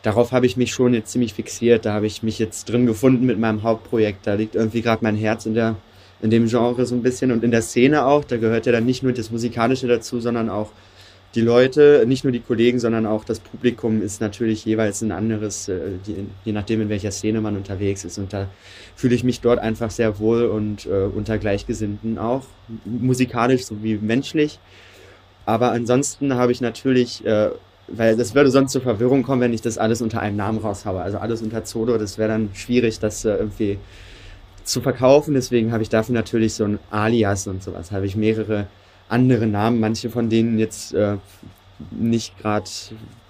Darauf 0.03 0.31
habe 0.31 0.45
ich 0.45 0.57
mich 0.57 0.71
schon 0.71 0.93
jetzt 0.93 1.11
ziemlich 1.11 1.33
fixiert. 1.33 1.85
Da 1.85 1.93
habe 1.93 2.07
ich 2.07 2.23
mich 2.23 2.39
jetzt 2.39 2.69
drin 2.69 2.85
gefunden 2.85 3.25
mit 3.25 3.37
meinem 3.37 3.63
Hauptprojekt. 3.63 4.25
Da 4.25 4.35
liegt 4.35 4.55
irgendwie 4.55 4.81
gerade 4.81 5.03
mein 5.03 5.15
Herz 5.15 5.45
in 5.45 5.53
der 5.53 5.75
in 6.21 6.29
dem 6.29 6.47
Genre 6.47 6.85
so 6.85 6.95
ein 6.95 7.01
bisschen 7.01 7.31
und 7.31 7.43
in 7.43 7.51
der 7.51 7.61
Szene 7.61 8.05
auch. 8.05 8.23
Da 8.23 8.37
gehört 8.37 8.65
ja 8.65 8.71
dann 8.71 8.85
nicht 8.85 9.03
nur 9.03 9.11
das 9.11 9.31
Musikalische 9.31 9.87
dazu, 9.87 10.21
sondern 10.21 10.49
auch 10.49 10.71
die 11.35 11.41
Leute, 11.41 12.03
nicht 12.05 12.23
nur 12.23 12.33
die 12.33 12.41
Kollegen, 12.41 12.79
sondern 12.79 13.05
auch 13.05 13.23
das 13.23 13.39
Publikum 13.39 14.01
ist 14.01 14.19
natürlich 14.19 14.65
jeweils 14.65 15.01
ein 15.01 15.11
anderes, 15.11 15.69
äh, 15.69 15.79
je 16.43 16.51
nachdem, 16.51 16.81
in 16.81 16.89
welcher 16.89 17.11
Szene 17.11 17.39
man 17.39 17.55
unterwegs 17.55 18.03
ist. 18.03 18.17
Und 18.17 18.33
da 18.33 18.47
fühle 18.95 19.15
ich 19.15 19.23
mich 19.23 19.39
dort 19.39 19.59
einfach 19.59 19.91
sehr 19.91 20.19
wohl 20.19 20.45
und 20.45 20.85
äh, 20.85 21.05
unter 21.05 21.37
Gleichgesinnten 21.37 22.17
auch, 22.17 22.43
musikalisch 22.85 23.65
sowie 23.65 23.97
menschlich. 24.01 24.59
Aber 25.45 25.71
ansonsten 25.71 26.33
habe 26.35 26.51
ich 26.51 26.59
natürlich, 26.59 27.25
äh, 27.25 27.51
weil 27.87 28.17
das 28.17 28.35
würde 28.35 28.51
sonst 28.51 28.73
zur 28.73 28.81
Verwirrung 28.81 29.23
kommen, 29.23 29.41
wenn 29.41 29.53
ich 29.53 29.61
das 29.61 29.77
alles 29.77 30.01
unter 30.01 30.19
einem 30.19 30.35
Namen 30.35 30.59
raushaue. 30.59 31.01
Also 31.01 31.17
alles 31.17 31.41
unter 31.41 31.63
Zodo, 31.63 31.97
das 31.97 32.17
wäre 32.17 32.29
dann 32.29 32.49
schwierig, 32.53 32.99
das 32.99 33.23
irgendwie 33.23 33.79
zu 34.63 34.81
verkaufen. 34.81 35.33
Deswegen 35.33 35.71
habe 35.71 35.81
ich 35.81 35.89
dafür 35.89 36.13
natürlich 36.13 36.53
so 36.53 36.65
ein 36.65 36.79
Alias 36.89 37.47
und 37.47 37.63
sowas. 37.63 37.91
Habe 37.91 38.05
ich 38.05 38.15
mehrere 38.15 38.67
andere 39.11 39.47
Namen, 39.47 39.79
manche 39.79 40.09
von 40.09 40.29
denen 40.29 40.57
jetzt 40.57 40.93
äh, 40.93 41.17
nicht 41.91 42.37
gerade, 42.39 42.69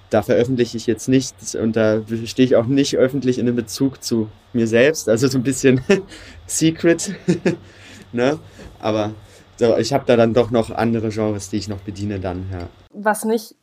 da 0.09 0.21
veröffentliche 0.21 0.77
ich 0.77 0.87
jetzt 0.87 1.07
nichts 1.07 1.55
und 1.55 1.75
da 1.75 2.01
stehe 2.25 2.45
ich 2.45 2.55
auch 2.55 2.65
nicht 2.65 2.97
öffentlich 2.97 3.39
in 3.39 3.47
einem 3.47 3.55
Bezug 3.55 4.03
zu 4.03 4.29
mir 4.53 4.67
selbst, 4.67 5.07
also 5.07 5.27
so 5.27 5.37
ein 5.37 5.43
bisschen 5.43 5.81
Secret, 6.47 7.15
ne? 8.11 8.39
Aber 8.79 9.11
so, 9.57 9.77
ich 9.77 9.93
habe 9.93 10.03
da 10.05 10.17
dann 10.17 10.33
doch 10.33 10.51
noch 10.51 10.71
andere 10.71 11.09
Genres, 11.09 11.49
die 11.49 11.57
ich 11.57 11.67
noch 11.67 11.79
bediene 11.79 12.19
dann, 12.19 12.45
ja. 12.51 12.67
Was 12.93 13.25
mich 13.25 13.55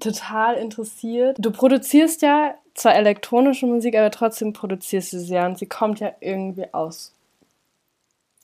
total 0.00 0.56
interessiert, 0.56 1.36
du 1.38 1.50
produzierst 1.50 2.22
ja 2.22 2.54
zwar 2.74 2.96
elektronische 2.96 3.66
Musik, 3.66 3.94
aber 3.94 4.10
trotzdem 4.10 4.52
produzierst 4.52 5.12
du 5.12 5.20
sie 5.20 5.34
ja 5.34 5.46
und 5.46 5.58
sie 5.58 5.66
kommt 5.66 6.00
ja 6.00 6.12
irgendwie 6.20 6.72
aus 6.72 7.12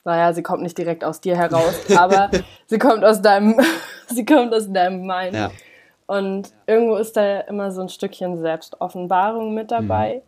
naja, 0.05 0.33
sie 0.33 0.43
kommt 0.43 0.63
nicht 0.63 0.77
direkt 0.77 1.03
aus 1.03 1.21
dir 1.21 1.37
heraus, 1.37 1.75
aber 1.97 2.29
sie 2.67 2.79
kommt 2.79 3.03
aus 3.03 3.21
deinem, 3.21 3.59
sie 4.07 4.25
kommt 4.25 4.53
aus 4.53 4.71
deinem 4.71 5.05
Mind. 5.05 5.33
Ja. 5.33 5.51
Und 6.07 6.51
irgendwo 6.65 6.95
ist 6.95 7.15
da 7.15 7.41
immer 7.41 7.71
so 7.71 7.81
ein 7.81 7.89
Stückchen 7.89 8.37
Selbstoffenbarung 8.37 9.53
mit 9.53 9.71
dabei. 9.71 10.23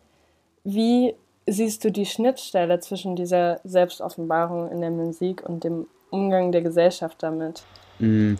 Mhm. 0.64 0.72
Wie 0.72 1.14
siehst 1.46 1.84
du 1.84 1.90
die 1.90 2.06
Schnittstelle 2.06 2.78
zwischen 2.80 3.16
dieser 3.16 3.60
Selbstoffenbarung 3.64 4.70
in 4.70 4.80
der 4.80 4.90
Musik 4.90 5.42
und 5.48 5.64
dem 5.64 5.86
Umgang 6.10 6.52
der 6.52 6.62
Gesellschaft 6.62 7.22
damit? 7.22 7.62
Mhm. 7.98 8.38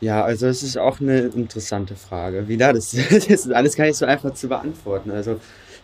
Ja, 0.00 0.24
also 0.24 0.48
es 0.48 0.64
ist 0.64 0.76
auch 0.76 1.00
eine 1.00 1.20
interessante 1.20 1.94
Frage. 1.94 2.48
Wie 2.48 2.56
da, 2.56 2.72
das, 2.72 2.90
das 3.10 3.26
ist 3.26 3.52
alles 3.52 3.76
gar 3.76 3.84
nicht 3.84 3.96
so 3.96 4.04
einfach 4.04 4.34
zu 4.34 4.48
beantworten. 4.48 5.12
Also 5.12 5.38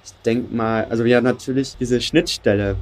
ich 0.05 0.13
denke 0.25 0.53
mal, 0.53 0.85
also 0.87 1.05
ja, 1.05 1.21
natürlich 1.21 1.77
diese 1.77 2.01
Schnittstelle 2.01 2.75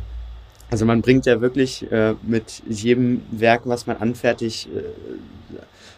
also 0.71 0.85
man 0.85 1.03
bringt 1.03 1.27
ja 1.27 1.41
wirklich 1.41 1.91
äh, 1.91 2.15
mit 2.23 2.63
jedem 2.69 3.23
Werk, 3.31 3.63
was 3.65 3.87
man 3.87 3.99
anfertigt, 3.99 4.69
äh, 4.75 4.83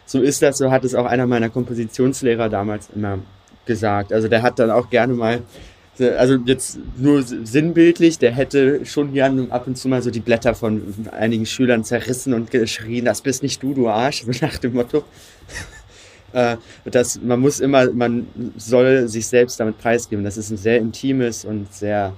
so 0.05 0.21
ist 0.21 0.41
das, 0.41 0.57
so 0.57 0.71
hat 0.71 0.83
es 0.83 0.95
auch 0.95 1.05
einer 1.05 1.27
meiner 1.27 1.49
Kompositionslehrer 1.49 2.49
damals 2.49 2.89
immer 2.95 3.19
gesagt. 3.65 4.11
Also 4.11 4.27
der 4.27 4.41
hat 4.41 4.57
dann 4.57 4.71
auch 4.71 4.89
gerne 4.89 5.13
mal, 5.13 5.43
also 5.99 6.35
jetzt 6.45 6.79
nur 6.97 7.21
sinnbildlich, 7.23 8.17
der 8.17 8.31
hätte 8.31 8.85
schon 8.85 9.13
gerne 9.13 9.47
ab 9.51 9.67
und 9.67 9.77
zu 9.77 9.87
mal 9.87 10.01
so 10.01 10.09
die 10.09 10.19
Blätter 10.19 10.55
von 10.55 10.81
einigen 11.11 11.45
Schülern 11.45 11.83
zerrissen 11.83 12.33
und 12.33 12.49
geschrien, 12.49 13.05
das 13.05 13.21
bist 13.21 13.43
nicht 13.43 13.61
du, 13.61 13.73
du 13.73 13.87
Arsch, 13.87 14.25
nach 14.41 14.57
dem 14.57 14.73
Motto. 14.73 15.03
äh, 16.33 16.57
das, 16.85 17.21
man 17.21 17.39
muss 17.39 17.59
immer, 17.59 17.91
man 17.91 18.27
soll 18.57 19.07
sich 19.07 19.27
selbst 19.27 19.59
damit 19.59 19.77
preisgeben. 19.77 20.23
Das 20.23 20.37
ist 20.37 20.49
ein 20.49 20.57
sehr 20.57 20.77
intimes 20.77 21.45
und 21.45 21.71
sehr 21.73 22.13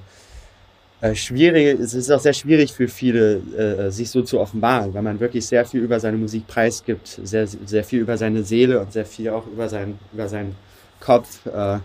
äh, 1.02 1.16
schwierig, 1.16 1.80
es 1.80 1.94
ist 1.94 2.12
auch 2.12 2.20
sehr 2.20 2.34
schwierig 2.34 2.72
für 2.72 2.88
viele, 2.88 3.38
äh, 3.58 3.92
sich 3.92 4.10
so 4.10 4.22
zu 4.22 4.40
offenbaren, 4.40 4.94
weil 4.94 5.02
man 5.02 5.20
wirklich 5.20 5.46
sehr 5.46 5.66
viel 5.66 5.82
über 5.82 6.00
seine 6.00 6.18
Musik 6.18 6.48
preisgibt, 6.48 7.20
sehr, 7.24 7.48
sehr 7.48 7.84
viel 7.84 8.00
über 8.00 8.18
seine 8.18 8.44
Seele 8.44 8.80
und 8.80 8.94
sehr 8.94 9.06
viel 9.06 9.30
auch 9.30 9.48
über, 9.48 9.68
sein, 9.68 9.98
über 10.14 10.30
seinen 10.30 10.56
Kopf, 11.00 11.46
äh, 11.48 11.80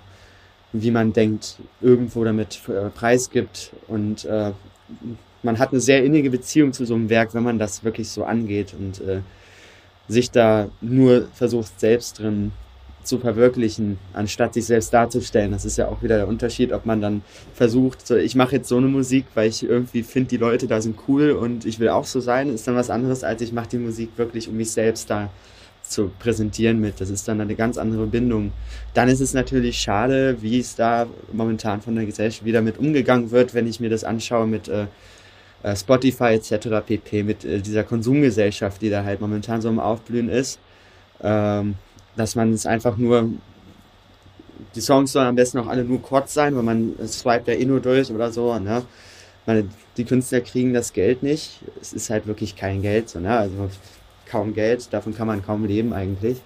wie 0.72 0.90
man 0.90 1.14
denkt, 1.14 1.56
irgendwo 1.80 2.24
damit 2.24 2.60
äh, 2.68 2.90
preisgibt. 2.90 3.72
Und 3.88 4.26
äh, 4.26 4.52
man 5.42 5.58
hat 5.58 5.72
eine 5.72 5.80
sehr 5.80 6.04
innige 6.04 6.30
Beziehung 6.30 6.74
zu 6.74 6.84
so 6.84 6.94
einem 6.94 7.08
Werk, 7.08 7.34
wenn 7.34 7.42
man 7.42 7.58
das 7.58 7.84
wirklich 7.84 8.10
so 8.10 8.24
angeht 8.24 8.74
und 8.78 9.00
äh, 9.00 9.20
sich 10.08 10.30
da 10.30 10.68
nur 10.82 11.28
versucht, 11.32 11.80
selbst 11.80 12.18
drin 12.18 12.52
zu 13.06 13.18
verwirklichen, 13.18 13.98
anstatt 14.12 14.54
sich 14.54 14.66
selbst 14.66 14.92
darzustellen. 14.92 15.52
Das 15.52 15.64
ist 15.64 15.78
ja 15.78 15.88
auch 15.88 16.02
wieder 16.02 16.16
der 16.16 16.28
Unterschied, 16.28 16.72
ob 16.72 16.86
man 16.86 17.00
dann 17.00 17.22
versucht, 17.54 18.06
so, 18.06 18.16
ich 18.16 18.34
mache 18.34 18.56
jetzt 18.56 18.68
so 18.68 18.76
eine 18.76 18.88
Musik, 18.88 19.24
weil 19.34 19.48
ich 19.48 19.62
irgendwie 19.62 20.02
finde, 20.02 20.30
die 20.30 20.36
Leute 20.36 20.66
da 20.66 20.80
sind 20.80 20.96
cool 21.08 21.30
und 21.30 21.64
ich 21.64 21.78
will 21.78 21.88
auch 21.88 22.04
so 22.04 22.20
sein, 22.20 22.52
ist 22.52 22.66
dann 22.66 22.76
was 22.76 22.90
anderes, 22.90 23.24
als 23.24 23.40
ich 23.42 23.52
mache 23.52 23.68
die 23.68 23.78
Musik 23.78 24.10
wirklich, 24.16 24.48
um 24.48 24.56
mich 24.56 24.70
selbst 24.70 25.08
da 25.10 25.30
zu 25.82 26.10
präsentieren 26.18 26.80
mit. 26.80 27.00
Das 27.00 27.10
ist 27.10 27.28
dann 27.28 27.40
eine 27.40 27.54
ganz 27.54 27.78
andere 27.78 28.06
Bindung. 28.06 28.52
Dann 28.94 29.08
ist 29.08 29.20
es 29.20 29.34
natürlich 29.34 29.78
schade, 29.78 30.36
wie 30.40 30.58
es 30.58 30.74
da 30.74 31.06
momentan 31.32 31.80
von 31.80 31.94
der 31.94 32.06
Gesellschaft 32.06 32.44
wieder 32.44 32.62
mit 32.62 32.78
umgegangen 32.78 33.30
wird, 33.30 33.54
wenn 33.54 33.66
ich 33.66 33.80
mir 33.80 33.90
das 33.90 34.04
anschaue 34.04 34.46
mit 34.46 34.68
äh, 34.68 34.86
äh 35.62 35.76
Spotify 35.76 36.34
etc. 36.34 36.68
pp, 36.84 37.22
mit 37.22 37.44
äh, 37.44 37.60
dieser 37.60 37.84
Konsumgesellschaft, 37.84 38.82
die 38.82 38.90
da 38.90 39.04
halt 39.04 39.20
momentan 39.20 39.60
so 39.60 39.68
im 39.68 39.78
Aufblühen 39.78 40.28
ist. 40.28 40.58
Ähm, 41.22 41.76
dass 42.16 42.34
man 42.34 42.52
es 42.52 42.66
einfach 42.66 42.96
nur, 42.96 43.30
die 44.74 44.80
Songs 44.80 45.12
sollen 45.12 45.28
am 45.28 45.36
besten 45.36 45.58
auch 45.58 45.66
alle 45.66 45.84
nur 45.84 46.02
kurz 46.02 46.34
sein, 46.34 46.56
weil 46.56 46.62
man 46.62 46.94
swipet 47.06 47.48
ja 47.48 47.54
eh 47.54 47.64
nur 47.64 47.80
durch 47.80 48.10
oder 48.10 48.32
so, 48.32 48.58
ne? 48.58 48.82
Meine, 49.46 49.68
die 49.96 50.04
Künstler 50.04 50.40
kriegen 50.40 50.74
das 50.74 50.92
Geld 50.92 51.22
nicht. 51.22 51.60
Es 51.80 51.92
ist 51.92 52.10
halt 52.10 52.26
wirklich 52.26 52.56
kein 52.56 52.82
Geld, 52.82 53.08
so, 53.08 53.20
ne? 53.20 53.36
Also 53.36 53.70
kaum 54.26 54.54
Geld, 54.54 54.92
davon 54.92 55.14
kann 55.14 55.26
man 55.26 55.44
kaum 55.44 55.64
leben 55.64 55.92
eigentlich. 55.92 56.38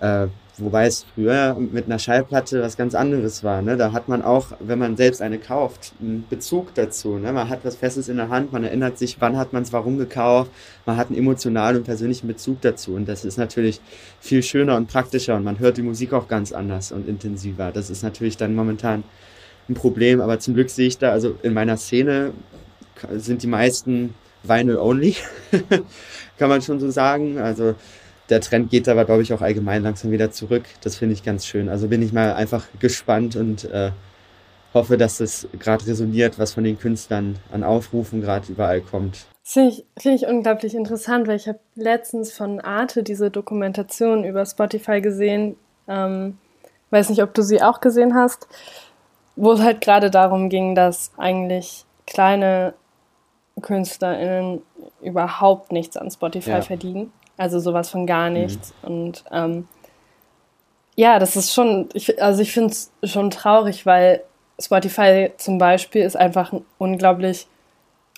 Äh, 0.00 0.28
wobei 0.58 0.86
es 0.86 1.06
früher 1.14 1.54
mit 1.54 1.86
einer 1.86 1.98
Schallplatte 1.98 2.62
was 2.62 2.76
ganz 2.76 2.94
anderes 2.94 3.42
war. 3.42 3.62
Ne? 3.62 3.76
Da 3.76 3.92
hat 3.92 4.08
man 4.08 4.22
auch, 4.22 4.48
wenn 4.60 4.78
man 4.78 4.96
selbst 4.96 5.22
eine 5.22 5.38
kauft, 5.38 5.92
einen 6.00 6.26
Bezug 6.28 6.74
dazu. 6.74 7.18
Ne? 7.18 7.32
Man 7.32 7.48
hat 7.48 7.64
was 7.64 7.76
Festes 7.76 8.08
in 8.08 8.18
der 8.18 8.28
Hand, 8.28 8.52
man 8.52 8.64
erinnert 8.64 8.98
sich, 8.98 9.16
wann 9.20 9.36
hat 9.36 9.52
man 9.52 9.62
es 9.62 9.72
warum 9.72 9.96
gekauft, 9.96 10.50
man 10.84 10.96
hat 10.96 11.08
einen 11.08 11.18
emotionalen 11.18 11.78
und 11.78 11.84
persönlichen 11.84 12.26
Bezug 12.26 12.60
dazu. 12.60 12.94
Und 12.94 13.08
das 13.08 13.24
ist 13.24 13.38
natürlich 13.38 13.80
viel 14.20 14.42
schöner 14.42 14.76
und 14.76 14.88
praktischer 14.88 15.36
und 15.36 15.44
man 15.44 15.58
hört 15.58 15.78
die 15.78 15.82
Musik 15.82 16.12
auch 16.12 16.28
ganz 16.28 16.52
anders 16.52 16.92
und 16.92 17.08
intensiver. 17.08 17.72
Das 17.72 17.88
ist 17.88 18.02
natürlich 18.02 18.36
dann 18.36 18.54
momentan 18.54 19.04
ein 19.68 19.74
Problem, 19.74 20.20
aber 20.20 20.38
zum 20.38 20.54
Glück 20.54 20.70
sehe 20.70 20.88
ich 20.88 20.98
da, 20.98 21.12
also 21.12 21.36
in 21.42 21.54
meiner 21.54 21.76
Szene 21.76 22.32
sind 23.16 23.42
die 23.42 23.46
meisten 23.46 24.14
Vinyl 24.42 24.76
only, 24.76 25.16
kann 26.38 26.48
man 26.48 26.62
schon 26.62 26.80
so 26.80 26.90
sagen. 26.90 27.38
Also 27.38 27.74
der 28.32 28.40
Trend 28.40 28.70
geht 28.70 28.88
aber, 28.88 29.04
glaube 29.04 29.20
ich, 29.20 29.32
auch 29.34 29.42
allgemein 29.42 29.82
langsam 29.82 30.10
wieder 30.10 30.30
zurück. 30.30 30.64
Das 30.80 30.96
finde 30.96 31.12
ich 31.12 31.22
ganz 31.22 31.44
schön. 31.44 31.68
Also 31.68 31.88
bin 31.88 32.00
ich 32.00 32.14
mal 32.14 32.32
einfach 32.32 32.64
gespannt 32.80 33.36
und 33.36 33.64
äh, 33.64 33.90
hoffe, 34.72 34.96
dass 34.96 35.18
das 35.18 35.46
gerade 35.58 35.86
resoniert, 35.86 36.38
was 36.38 36.54
von 36.54 36.64
den 36.64 36.78
Künstlern 36.78 37.38
an 37.52 37.62
Aufrufen 37.62 38.22
gerade 38.22 38.50
überall 38.50 38.80
kommt. 38.80 39.26
Das 39.44 39.52
finde 39.52 39.68
ich, 39.68 39.84
find 39.98 40.14
ich 40.14 40.26
unglaublich 40.26 40.74
interessant, 40.74 41.28
weil 41.28 41.36
ich 41.36 41.46
habe 41.46 41.58
letztens 41.74 42.32
von 42.32 42.58
Arte 42.60 43.02
diese 43.02 43.30
Dokumentation 43.30 44.24
über 44.24 44.46
Spotify 44.46 45.02
gesehen. 45.02 45.56
Ähm, 45.86 46.38
weiß 46.88 47.10
nicht, 47.10 47.22
ob 47.22 47.34
du 47.34 47.42
sie 47.42 47.60
auch 47.60 47.80
gesehen 47.80 48.14
hast, 48.14 48.48
wo 49.36 49.52
es 49.52 49.60
halt 49.60 49.82
gerade 49.82 50.10
darum 50.10 50.48
ging, 50.48 50.74
dass 50.74 51.12
eigentlich 51.18 51.84
kleine 52.06 52.72
KünstlerInnen 53.60 54.62
überhaupt 55.02 55.70
nichts 55.70 55.98
an 55.98 56.10
Spotify 56.10 56.50
ja. 56.50 56.62
verdienen. 56.62 57.12
Also 57.36 57.58
sowas 57.60 57.90
von 57.90 58.06
gar 58.06 58.28
mhm. 58.28 58.34
nichts. 58.34 58.74
Mhm. 58.82 58.88
Und 58.88 59.24
ähm, 59.30 59.68
ja, 60.94 61.18
das 61.18 61.36
ist 61.36 61.52
schon, 61.52 61.88
ich, 61.94 62.22
also 62.22 62.42
ich 62.42 62.52
finde 62.52 62.72
es 62.72 62.92
schon 63.04 63.30
traurig, 63.30 63.86
weil 63.86 64.22
Spotify 64.60 65.30
zum 65.36 65.58
Beispiel 65.58 66.02
ist 66.02 66.16
einfach 66.16 66.52
ein 66.52 66.64
unglaublich, 66.78 67.46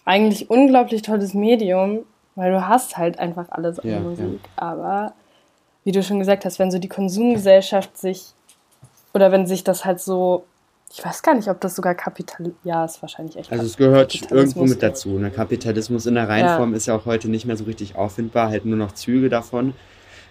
eigentlich 0.04 0.50
unglaublich 0.50 1.02
tolles 1.02 1.34
Medium, 1.34 2.00
weil 2.34 2.52
du 2.52 2.66
hast 2.66 2.96
halt 2.96 3.18
einfach 3.18 3.46
alles 3.50 3.78
an 3.78 3.90
ja, 3.90 4.00
Musik. 4.00 4.40
Ja. 4.42 4.50
Aber 4.56 5.12
wie 5.84 5.92
du 5.92 6.02
schon 6.02 6.18
gesagt 6.18 6.44
hast, 6.44 6.58
wenn 6.58 6.70
so 6.70 6.78
die 6.78 6.88
Konsumgesellschaft 6.88 7.96
sich 7.96 8.32
oder 9.12 9.30
wenn 9.30 9.46
sich 9.46 9.62
das 9.62 9.84
halt 9.84 10.00
so 10.00 10.44
ich 10.92 11.04
weiß 11.04 11.22
gar 11.22 11.34
nicht, 11.34 11.48
ob 11.48 11.60
das 11.60 11.74
sogar 11.74 11.94
Kapital. 11.94 12.52
Ja, 12.62 12.84
ist 12.84 13.02
wahrscheinlich 13.02 13.36
echt. 13.36 13.50
Also 13.50 13.64
es 13.64 13.76
gehört 13.76 14.30
irgendwo 14.30 14.64
mit 14.64 14.82
dazu. 14.82 15.18
Ne? 15.18 15.30
Kapitalismus 15.30 16.06
in 16.06 16.14
der 16.14 16.28
Reihenform 16.28 16.70
ja. 16.70 16.76
ist 16.76 16.86
ja 16.86 16.96
auch 16.96 17.04
heute 17.04 17.28
nicht 17.28 17.46
mehr 17.46 17.56
so 17.56 17.64
richtig 17.64 17.96
auffindbar, 17.96 18.48
halt 18.48 18.64
nur 18.64 18.76
noch 18.76 18.92
Züge 18.92 19.28
davon. 19.28 19.74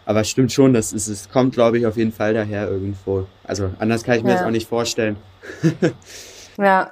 Aber 0.06 0.22
es 0.22 0.30
stimmt 0.30 0.52
schon, 0.52 0.74
das 0.74 0.92
ist, 0.92 1.08
es 1.08 1.30
kommt, 1.30 1.54
glaube 1.54 1.78
ich, 1.78 1.88
auf 1.88 1.98
jeden 1.98 2.12
Fall 2.12 2.34
daher 2.34 2.70
irgendwo. 2.70 3.26
Also 3.44 3.72
anders 3.80 4.04
kann 4.04 4.18
ich 4.18 4.24
mir 4.24 4.32
ja. 4.32 4.36
das 4.38 4.46
auch 4.46 4.52
nicht 4.52 4.68
vorstellen. 4.68 5.18
ja, 6.58 6.92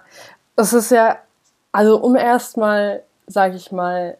es 0.55 0.73
ist 0.73 0.91
ja, 0.91 1.17
also 1.71 2.01
um 2.01 2.15
erstmal, 2.15 3.03
sage 3.27 3.55
ich 3.55 3.71
mal, 3.71 4.17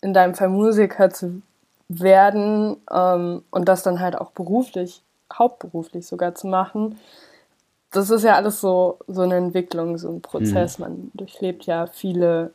in 0.00 0.14
deinem 0.14 0.34
Fall 0.34 0.48
Musiker 0.48 1.10
zu 1.10 1.42
werden 1.88 2.76
ähm, 2.90 3.42
und 3.50 3.68
das 3.68 3.82
dann 3.82 4.00
halt 4.00 4.16
auch 4.16 4.30
beruflich, 4.32 5.02
hauptberuflich 5.32 6.06
sogar 6.06 6.34
zu 6.34 6.46
machen, 6.46 6.98
das 7.90 8.10
ist 8.10 8.22
ja 8.22 8.34
alles 8.34 8.60
so, 8.60 8.98
so 9.06 9.22
eine 9.22 9.36
Entwicklung, 9.36 9.96
so 9.98 10.10
ein 10.10 10.20
Prozess. 10.20 10.78
Mhm. 10.78 10.84
Man 10.84 11.10
durchlebt 11.14 11.64
ja 11.64 11.86
viele, 11.86 12.52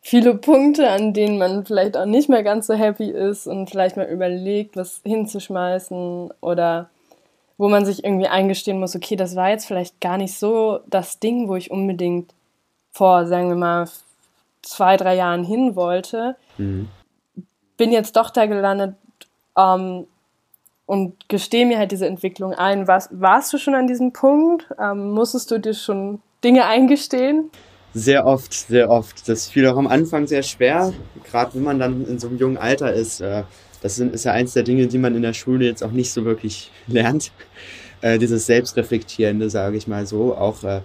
viele 0.00 0.34
Punkte, 0.36 0.88
an 0.88 1.12
denen 1.12 1.38
man 1.38 1.66
vielleicht 1.66 1.96
auch 1.96 2.06
nicht 2.06 2.28
mehr 2.28 2.42
ganz 2.42 2.68
so 2.68 2.74
happy 2.74 3.10
ist 3.10 3.46
und 3.46 3.68
vielleicht 3.68 3.96
mal 3.96 4.06
überlegt, 4.06 4.76
was 4.76 5.00
hinzuschmeißen 5.04 6.32
oder 6.40 6.88
wo 7.58 7.68
man 7.68 7.84
sich 7.86 8.04
irgendwie 8.04 8.28
eingestehen 8.28 8.78
muss, 8.78 8.94
okay, 8.94 9.16
das 9.16 9.34
war 9.34 9.48
jetzt 9.48 9.66
vielleicht 9.66 10.00
gar 10.00 10.18
nicht 10.18 10.38
so 10.38 10.80
das 10.86 11.18
Ding, 11.20 11.48
wo 11.48 11.56
ich 11.56 11.70
unbedingt 11.70 12.34
vor, 12.92 13.26
sagen 13.26 13.48
wir 13.48 13.56
mal, 13.56 13.88
zwei, 14.62 14.96
drei 14.96 15.16
Jahren 15.16 15.42
hin 15.42 15.74
wollte. 15.74 16.36
Mhm. 16.58 16.88
Bin 17.76 17.92
jetzt 17.92 18.16
doch 18.16 18.30
da 18.30 18.46
gelandet, 18.46 18.94
ähm, 19.56 20.06
und 20.86 21.28
gestehe 21.28 21.66
mir 21.66 21.78
halt 21.78 21.92
diese 21.92 22.06
Entwicklung 22.06 22.54
ein. 22.54 22.86
Warst, 22.86 23.10
warst 23.12 23.52
du 23.52 23.58
schon 23.58 23.74
an 23.74 23.88
diesem 23.88 24.12
Punkt? 24.12 24.66
Ähm, 24.80 25.10
musstest 25.10 25.50
du 25.50 25.58
dir 25.58 25.74
schon 25.74 26.20
Dinge 26.42 26.64
eingestehen? 26.64 27.50
Sehr 27.92 28.26
oft, 28.26 28.52
sehr 28.52 28.88
oft. 28.88 29.28
Das 29.28 29.48
fiel 29.48 29.66
auch 29.66 29.76
am 29.76 29.86
Anfang 29.86 30.26
sehr 30.26 30.42
schwer, 30.42 30.92
gerade 31.24 31.54
wenn 31.54 31.62
man 31.62 31.78
dann 31.78 32.06
in 32.06 32.18
so 32.18 32.28
einem 32.28 32.38
jungen 32.38 32.56
Alter 32.56 32.92
ist. 32.92 33.20
Äh, 33.20 33.42
das 33.82 33.98
ist 33.98 34.24
ja 34.24 34.32
eins 34.32 34.52
der 34.52 34.62
Dinge, 34.62 34.86
die 34.86 34.98
man 34.98 35.14
in 35.14 35.22
der 35.22 35.32
Schule 35.32 35.64
jetzt 35.64 35.82
auch 35.82 35.90
nicht 35.90 36.12
so 36.12 36.24
wirklich 36.24 36.70
lernt. 36.86 37.32
Äh, 38.00 38.18
dieses 38.18 38.46
Selbstreflektierende, 38.46 39.50
sage 39.50 39.76
ich 39.76 39.88
mal 39.88 40.06
so, 40.06 40.36
auch 40.36 40.62
äh, 40.62 40.82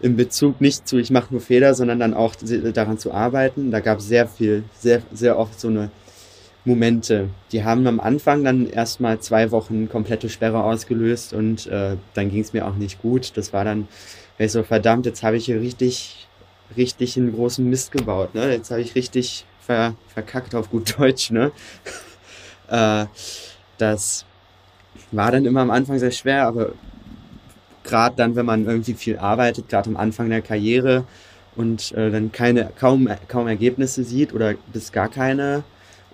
in 0.00 0.16
Bezug 0.16 0.60
nicht 0.60 0.86
zu, 0.88 0.98
ich 0.98 1.10
mache 1.10 1.32
nur 1.32 1.40
Fehler, 1.40 1.74
sondern 1.74 1.98
dann 1.98 2.14
auch 2.14 2.34
daran 2.36 2.98
zu 2.98 3.12
arbeiten. 3.12 3.70
Da 3.70 3.80
gab 3.80 3.98
es 3.98 4.08
sehr 4.08 4.26
viel, 4.26 4.64
sehr, 4.78 5.02
sehr 5.12 5.38
oft 5.38 5.58
so 5.58 5.68
eine 5.68 5.90
Momente. 6.64 7.28
Die 7.52 7.64
haben 7.64 7.86
am 7.86 8.00
Anfang 8.00 8.42
dann 8.42 8.68
erstmal 8.68 9.20
zwei 9.20 9.50
Wochen 9.50 9.88
komplette 9.88 10.28
Sperre 10.28 10.64
ausgelöst 10.64 11.34
und 11.34 11.66
äh, 11.66 11.96
dann 12.14 12.30
ging 12.30 12.40
es 12.40 12.52
mir 12.52 12.66
auch 12.66 12.74
nicht 12.74 13.02
gut. 13.02 13.36
Das 13.36 13.52
war 13.52 13.64
dann, 13.64 13.88
ich 14.38 14.52
so, 14.52 14.62
verdammt, 14.62 15.06
jetzt 15.06 15.22
habe 15.22 15.36
ich 15.36 15.44
hier 15.44 15.60
richtig, 15.60 16.26
richtig 16.76 17.16
einen 17.16 17.34
großen 17.34 17.68
Mist 17.68 17.92
gebaut. 17.92 18.34
Ne? 18.34 18.50
Jetzt 18.52 18.70
habe 18.70 18.80
ich 18.80 18.94
richtig 18.94 19.44
ver, 19.60 19.94
verkackt 20.08 20.54
auf 20.54 20.70
gut 20.70 20.98
Deutsch. 20.98 21.30
Ne? 21.30 21.52
äh, 22.68 23.06
das 23.76 24.24
war 25.12 25.32
dann 25.32 25.44
immer 25.44 25.60
am 25.60 25.70
Anfang 25.70 25.98
sehr 25.98 26.12
schwer, 26.12 26.46
aber 26.46 26.72
gerade 27.82 28.16
dann, 28.16 28.36
wenn 28.36 28.46
man 28.46 28.66
irgendwie 28.66 28.94
viel 28.94 29.18
arbeitet, 29.18 29.68
gerade 29.68 29.90
am 29.90 29.96
Anfang 29.96 30.30
der 30.30 30.40
Karriere 30.40 31.04
und 31.56 31.92
äh, 31.92 32.10
dann 32.10 32.32
keine, 32.32 32.70
kaum, 32.78 33.08
kaum 33.28 33.46
Ergebnisse 33.46 34.02
sieht 34.02 34.32
oder 34.32 34.54
bis 34.72 34.90
gar 34.90 35.08
keine, 35.08 35.62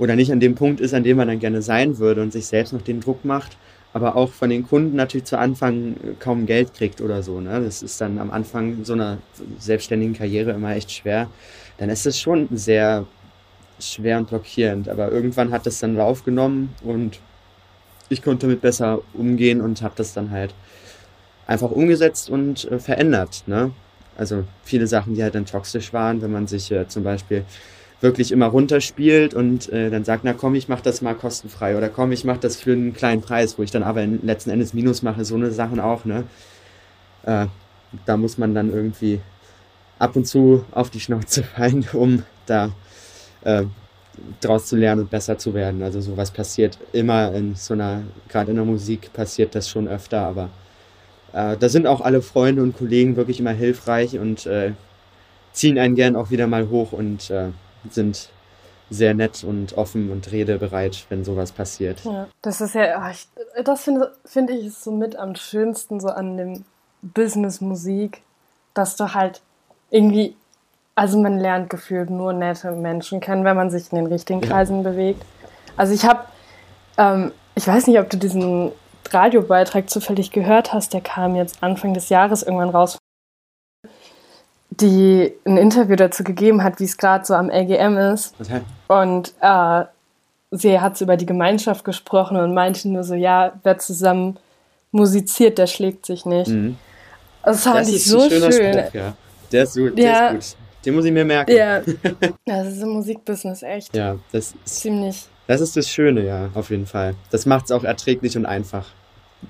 oder 0.00 0.16
nicht 0.16 0.32
an 0.32 0.40
dem 0.40 0.54
Punkt 0.54 0.80
ist, 0.80 0.94
an 0.94 1.04
dem 1.04 1.18
man 1.18 1.28
dann 1.28 1.38
gerne 1.38 1.60
sein 1.60 1.98
würde 1.98 2.22
und 2.22 2.32
sich 2.32 2.46
selbst 2.46 2.72
noch 2.72 2.80
den 2.80 3.00
Druck 3.00 3.24
macht, 3.24 3.58
aber 3.92 4.16
auch 4.16 4.30
von 4.30 4.48
den 4.48 4.66
Kunden 4.66 4.96
natürlich 4.96 5.26
zu 5.26 5.38
Anfang 5.38 5.94
äh, 5.96 6.14
kaum 6.18 6.46
Geld 6.46 6.74
kriegt 6.74 7.02
oder 7.02 7.22
so. 7.22 7.40
Ne? 7.40 7.60
Das 7.62 7.82
ist 7.82 8.00
dann 8.00 8.18
am 8.18 8.30
Anfang 8.30 8.84
so 8.84 8.94
einer 8.94 9.18
selbstständigen 9.58 10.14
Karriere 10.14 10.52
immer 10.52 10.74
echt 10.74 10.90
schwer. 10.90 11.28
Dann 11.76 11.90
ist 11.90 12.06
es 12.06 12.18
schon 12.18 12.48
sehr 12.52 13.06
schwer 13.78 14.18
und 14.18 14.28
blockierend. 14.28 14.88
Aber 14.88 15.12
irgendwann 15.12 15.50
hat 15.50 15.66
das 15.66 15.80
dann 15.80 15.96
Lauf 15.96 16.24
genommen 16.24 16.74
und 16.82 17.18
ich 18.08 18.22
konnte 18.22 18.46
damit 18.46 18.62
besser 18.62 19.02
umgehen 19.12 19.60
und 19.60 19.82
habe 19.82 19.94
das 19.96 20.14
dann 20.14 20.30
halt 20.30 20.54
einfach 21.46 21.70
umgesetzt 21.70 22.30
und 22.30 22.64
äh, 22.70 22.78
verändert. 22.78 23.42
Ne? 23.46 23.72
Also 24.16 24.44
viele 24.64 24.86
Sachen, 24.86 25.14
die 25.14 25.22
halt 25.22 25.34
dann 25.34 25.44
toxisch 25.44 25.92
waren, 25.92 26.22
wenn 26.22 26.32
man 26.32 26.46
sich 26.46 26.72
äh, 26.72 26.88
zum 26.88 27.04
Beispiel 27.04 27.44
wirklich 28.00 28.32
immer 28.32 28.46
runterspielt 28.46 29.34
und 29.34 29.70
äh, 29.70 29.90
dann 29.90 30.04
sagt, 30.04 30.24
na 30.24 30.32
komm, 30.32 30.54
ich 30.54 30.68
mach 30.68 30.80
das 30.80 31.02
mal 31.02 31.14
kostenfrei 31.14 31.76
oder 31.76 31.88
komm, 31.88 32.12
ich 32.12 32.24
mach 32.24 32.38
das 32.38 32.56
für 32.56 32.72
einen 32.72 32.94
kleinen 32.94 33.20
Preis, 33.20 33.58
wo 33.58 33.62
ich 33.62 33.70
dann 33.70 33.82
aber 33.82 34.06
letzten 34.06 34.50
Endes 34.50 34.72
Minus 34.72 35.02
mache, 35.02 35.24
so 35.24 35.34
eine 35.34 35.50
Sachen 35.50 35.80
auch, 35.80 36.04
ne? 36.04 36.24
Äh, 37.24 37.46
da 38.06 38.16
muss 38.16 38.38
man 38.38 38.54
dann 38.54 38.72
irgendwie 38.72 39.20
ab 39.98 40.16
und 40.16 40.26
zu 40.26 40.64
auf 40.72 40.90
die 40.90 41.00
Schnauze 41.00 41.42
fallen, 41.56 41.86
um 41.92 42.22
da 42.46 42.72
äh, 43.42 43.64
draus 44.40 44.66
zu 44.66 44.76
lernen 44.76 45.02
und 45.02 45.10
besser 45.10 45.38
zu 45.38 45.54
werden. 45.54 45.82
Also 45.82 46.00
sowas 46.00 46.30
passiert 46.30 46.78
immer 46.92 47.32
in 47.34 47.54
so 47.54 47.74
einer, 47.74 48.02
gerade 48.28 48.50
in 48.50 48.56
der 48.56 48.64
Musik 48.64 49.12
passiert 49.12 49.54
das 49.54 49.68
schon 49.68 49.88
öfter, 49.88 50.22
aber 50.22 50.50
äh, 51.32 51.56
da 51.56 51.68
sind 51.68 51.86
auch 51.86 52.00
alle 52.00 52.22
Freunde 52.22 52.62
und 52.62 52.76
Kollegen 52.76 53.16
wirklich 53.16 53.40
immer 53.40 53.52
hilfreich 53.52 54.18
und 54.18 54.46
äh, 54.46 54.72
ziehen 55.52 55.78
einen 55.78 55.94
gern 55.94 56.16
auch 56.16 56.30
wieder 56.30 56.46
mal 56.46 56.68
hoch 56.68 56.92
und 56.92 57.30
äh, 57.30 57.48
sind 57.88 58.30
sehr 58.90 59.14
nett 59.14 59.44
und 59.44 59.78
offen 59.78 60.10
und 60.10 60.32
redebereit, 60.32 61.06
wenn 61.08 61.24
sowas 61.24 61.52
passiert. 61.52 62.04
Ja, 62.04 62.26
das 62.42 62.60
ist 62.60 62.74
ja, 62.74 63.08
ich, 63.10 63.28
das 63.64 63.82
finde 63.82 64.12
find 64.24 64.50
ich 64.50 64.66
ist 64.66 64.82
so 64.82 64.90
mit 64.90 65.16
am 65.16 65.36
schönsten 65.36 66.00
so 66.00 66.08
an 66.08 66.36
dem 66.36 66.64
Business 67.02 67.60
Musik, 67.60 68.22
dass 68.74 68.96
du 68.96 69.14
halt 69.14 69.40
irgendwie, 69.90 70.36
also 70.96 71.18
man 71.18 71.38
lernt 71.38 71.70
gefühlt 71.70 72.10
nur 72.10 72.32
nette 72.32 72.72
Menschen 72.72 73.20
kennen, 73.20 73.44
wenn 73.44 73.56
man 73.56 73.70
sich 73.70 73.92
in 73.92 73.96
den 73.96 74.06
richtigen 74.06 74.40
Kreisen 74.40 74.82
ja. 74.82 74.90
bewegt. 74.90 75.22
Also 75.76 75.94
ich 75.94 76.04
habe, 76.04 76.24
ähm, 76.98 77.32
ich 77.54 77.66
weiß 77.66 77.86
nicht, 77.86 77.98
ob 78.00 78.10
du 78.10 78.16
diesen 78.16 78.72
Radiobeitrag 79.08 79.88
zufällig 79.88 80.32
gehört 80.32 80.72
hast, 80.72 80.92
der 80.94 81.00
kam 81.00 81.36
jetzt 81.36 81.62
Anfang 81.62 81.94
des 81.94 82.08
Jahres 82.08 82.42
irgendwann 82.42 82.70
raus 82.70 82.98
die 84.80 85.32
ein 85.44 85.56
Interview 85.56 85.96
dazu 85.96 86.24
gegeben 86.24 86.62
hat, 86.62 86.80
wie 86.80 86.84
es 86.84 86.96
gerade 86.96 87.24
so 87.24 87.34
am 87.34 87.50
LGM 87.50 87.96
ist. 87.96 88.34
Okay. 88.40 88.60
Und 88.88 89.34
äh, 89.40 89.84
sie 90.50 90.80
hat 90.80 91.00
über 91.00 91.16
die 91.16 91.26
Gemeinschaft 91.26 91.84
gesprochen 91.84 92.36
und 92.36 92.54
meinte 92.54 92.88
nur 92.88 93.04
so, 93.04 93.14
ja, 93.14 93.52
wer 93.62 93.78
zusammen 93.78 94.38
musiziert, 94.90 95.58
der 95.58 95.66
schlägt 95.66 96.06
sich 96.06 96.26
nicht. 96.26 96.48
Mhm. 96.48 96.76
Das 97.44 97.62
fand 97.62 97.80
das 97.80 97.88
ich 97.88 98.04
so 98.04 98.28
schön. 98.28 98.52
Spruch, 98.52 98.94
ja. 98.94 99.14
Der 99.52 99.62
ist 99.62 99.76
gut, 99.76 99.98
ja. 99.98 100.28
ist 100.28 100.56
gut. 100.56 100.84
Den 100.84 100.94
muss 100.94 101.04
ich 101.04 101.12
mir 101.12 101.24
merken. 101.24 101.52
Ja, 101.52 101.80
das 102.46 102.68
ist 102.68 102.82
im 102.82 102.90
Musikbusiness 102.90 103.62
echt. 103.62 103.94
Ja, 103.94 104.16
das 104.32 104.54
ist 104.64 104.80
ziemlich. 104.80 105.28
Das 105.46 105.60
ist 105.60 105.76
das 105.76 105.88
Schöne, 105.88 106.24
ja, 106.24 106.48
auf 106.54 106.70
jeden 106.70 106.86
Fall. 106.86 107.14
Das 107.30 107.44
macht 107.44 107.66
es 107.66 107.72
auch 107.72 107.84
erträglich 107.84 108.36
und 108.36 108.46
einfach 108.46 108.86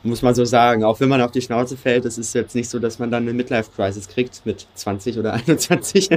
muss 0.02 0.22
man 0.22 0.34
so 0.34 0.44
sagen. 0.44 0.84
Auch 0.84 1.00
wenn 1.00 1.08
man 1.08 1.20
auf 1.20 1.32
die 1.32 1.42
Schnauze 1.42 1.76
fällt, 1.76 2.04
es 2.04 2.18
ist 2.18 2.34
jetzt 2.34 2.54
nicht 2.54 2.68
so, 2.68 2.78
dass 2.78 2.98
man 2.98 3.10
dann 3.10 3.24
eine 3.24 3.32
Midlife-Crisis 3.32 4.08
kriegt 4.08 4.44
mit 4.44 4.66
20 4.74 5.18
oder 5.18 5.32
21. 5.48 6.10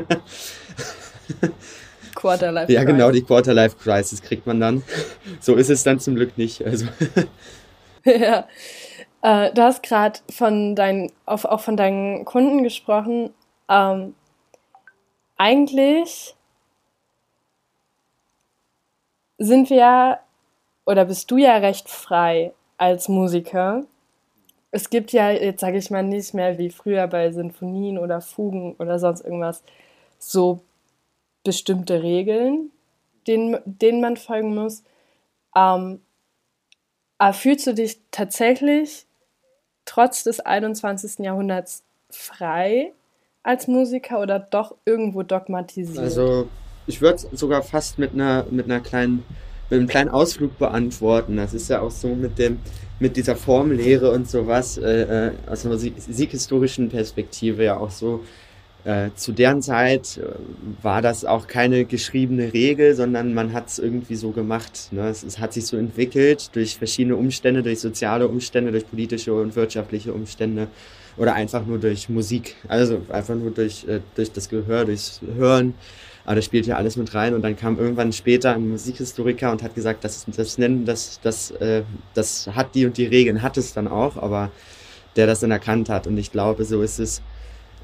Quarterlife 2.15 2.68
crisis 2.68 2.75
Ja, 2.75 2.84
genau, 2.84 3.12
die 3.12 3.24
Quarterlife-Crisis 3.24 4.22
kriegt 4.22 4.46
man 4.46 4.60
dann. 4.60 4.84
So 5.39 5.56
ist 5.56 5.70
es 5.70 5.84
dann 5.84 6.00
zum 6.00 6.15
Glück 6.15 6.38
nicht. 6.38 6.63
Also. 6.65 6.88
ja. 8.06 8.48
Äh, 9.22 9.53
du 9.53 9.62
hast 9.62 9.84
gerade 9.84 10.20
von 10.30 10.75
deinen, 10.75 11.12
auch, 11.25 11.46
auch 11.46 11.62
von 11.62 11.77
deinen 11.77 12.25
Kunden 12.25 12.63
gesprochen. 12.63 13.32
Ähm, 13.70 14.15
eigentlich 15.38 16.36
sind 19.38 19.70
wir 19.70 19.77
ja, 19.77 20.20
oder 20.86 21.06
bist 21.06 21.32
du 21.32 21.38
ja 21.38 21.58
recht 21.58 21.89
frei 21.89 22.53
als 22.83 23.07
Musiker. 23.07 23.85
Es 24.71 24.89
gibt 24.89 25.13
ja, 25.13 25.31
jetzt 25.31 25.61
sage 25.61 25.77
ich 25.77 25.89
mal, 25.89 26.03
nicht 26.03 26.33
mehr 26.33 26.57
wie 26.57 26.69
früher 26.69 27.07
bei 27.07 27.31
Sinfonien 27.31 27.97
oder 27.97 28.19
Fugen 28.19 28.75
oder 28.77 28.99
sonst 28.99 29.21
irgendwas 29.21 29.63
so 30.19 30.59
bestimmte 31.45 32.03
Regeln, 32.03 32.71
denen, 33.25 33.57
denen 33.65 34.01
man 34.01 34.17
folgen 34.17 34.53
muss. 34.53 34.83
Ähm, 35.55 36.01
aber 37.19 37.33
fühlst 37.33 37.67
du 37.67 37.73
dich 37.73 38.01
tatsächlich 38.11 39.05
trotz 39.85 40.23
des 40.25 40.41
21. 40.41 41.19
Jahrhunderts 41.19 41.83
frei 42.09 42.91
als 43.43 43.67
Musiker 43.67 44.19
oder 44.19 44.39
doch 44.39 44.75
irgendwo 44.83 45.23
dogmatisiert? 45.23 45.99
Also 45.99 46.49
ich 46.85 46.99
würde 46.99 47.23
sogar 47.31 47.63
fast 47.63 47.97
mit 47.97 48.11
einer, 48.11 48.45
mit 48.51 48.65
einer 48.65 48.81
kleinen 48.81 49.23
mit 49.70 49.79
einem 49.79 49.88
kleinen 49.88 50.10
Ausflug 50.10 50.58
beantworten. 50.58 51.38
Das 51.38 51.53
ist 51.53 51.70
ja 51.70 51.82
auch 51.82 51.91
so 51.91 52.10
mit 52.10 52.38
dem 52.38 52.60
mit 53.00 53.17
dieser 53.17 53.36
Formlehre 53.36 54.12
und 54.12 54.29
sowas 54.29 54.77
äh, 54.77 55.27
äh 55.27 55.32
aus 55.50 55.65
einer 55.65 55.75
musikhistorischen 55.75 56.89
Perspektive 56.89 57.63
ja 57.63 57.77
auch 57.77 57.91
so. 57.91 58.22
Äh, 58.86 59.12
zu 59.15 59.32
deren 59.32 59.62
Zeit 59.62 60.17
äh, 60.17 60.24
war 60.82 61.01
das 61.01 61.24
auch 61.24 61.48
keine 61.48 61.86
geschriebene 61.86 62.51
Regel, 62.51 62.96
sondern 62.96 63.34
man 63.34 63.53
hat 63.53 63.70
es 63.70 63.79
irgendwie 63.79 64.15
so 64.15 64.32
gemacht. 64.32 64.89
Ne? 64.91 65.08
Es, 65.08 65.24
es, 65.24 65.39
hat 65.39 65.53
sich 65.53 65.65
so 65.65 65.77
entwickelt 65.77 66.50
durch 66.53 66.77
verschiedene 66.77 67.15
Umstände, 67.15 67.63
durch 67.63 67.79
soziale 67.79 68.27
Umstände, 68.27 68.72
durch 68.72 68.89
politische 68.89 69.34
und 69.34 69.55
wirtschaftliche 69.55 70.13
Umstände 70.13 70.67
oder 71.15 71.34
einfach 71.34 71.65
nur 71.65 71.77
durch 71.77 72.10
Musik. 72.10 72.58
Also 72.67 73.01
einfach 73.08 73.36
nur 73.36 73.51
durch, 73.51 73.88
äh, 73.88 74.01
durch 74.15 74.34
das 74.34 74.50
Gehör, 74.50 74.84
durchs 74.84 75.22
Hören. 75.38 75.75
Aber 76.25 76.36
das 76.36 76.46
spielt 76.46 76.65
ja 76.65 76.77
alles 76.77 76.96
mit 76.96 77.13
rein. 77.13 77.34
Und 77.34 77.42
dann 77.42 77.56
kam 77.56 77.77
irgendwann 77.77 78.13
später 78.13 78.53
ein 78.53 78.70
Musikhistoriker 78.70 79.51
und 79.51 79.62
hat 79.62 79.75
gesagt, 79.75 80.03
das, 80.03 80.25
das 80.27 80.57
nennen, 80.57 80.86
das, 80.86 81.20
das, 81.22 81.51
äh, 81.51 81.83
das 82.14 82.48
hat 82.48 82.75
die 82.75 82.86
und 82.86 82.98
die 82.98 83.05
Regeln, 83.05 83.42
hat 83.42 83.57
es 83.57 83.74
dann 83.74 83.88
auch, 83.88 84.18
aber 84.18 84.51
der 85.16 85.27
das 85.27 85.42
dann 85.42 85.51
erkannt 85.51 85.90
hat. 85.90 86.07
Und 86.07 86.18
ich 86.18 86.31
glaube, 86.31 86.64
so 86.66 86.81
ist 86.81 87.00
es, 87.00 87.22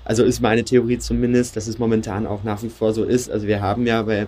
also 0.05 0.23
ist 0.23 0.41
meine 0.41 0.63
Theorie 0.63 0.99
zumindest, 0.99 1.55
dass 1.55 1.67
es 1.67 1.77
momentan 1.77 2.25
auch 2.25 2.43
nach 2.43 2.63
wie 2.63 2.69
vor 2.69 2.93
so 2.93 3.03
ist. 3.03 3.29
Also 3.29 3.47
wir 3.47 3.61
haben 3.61 3.85
ja 3.85 4.01
bei 4.03 4.27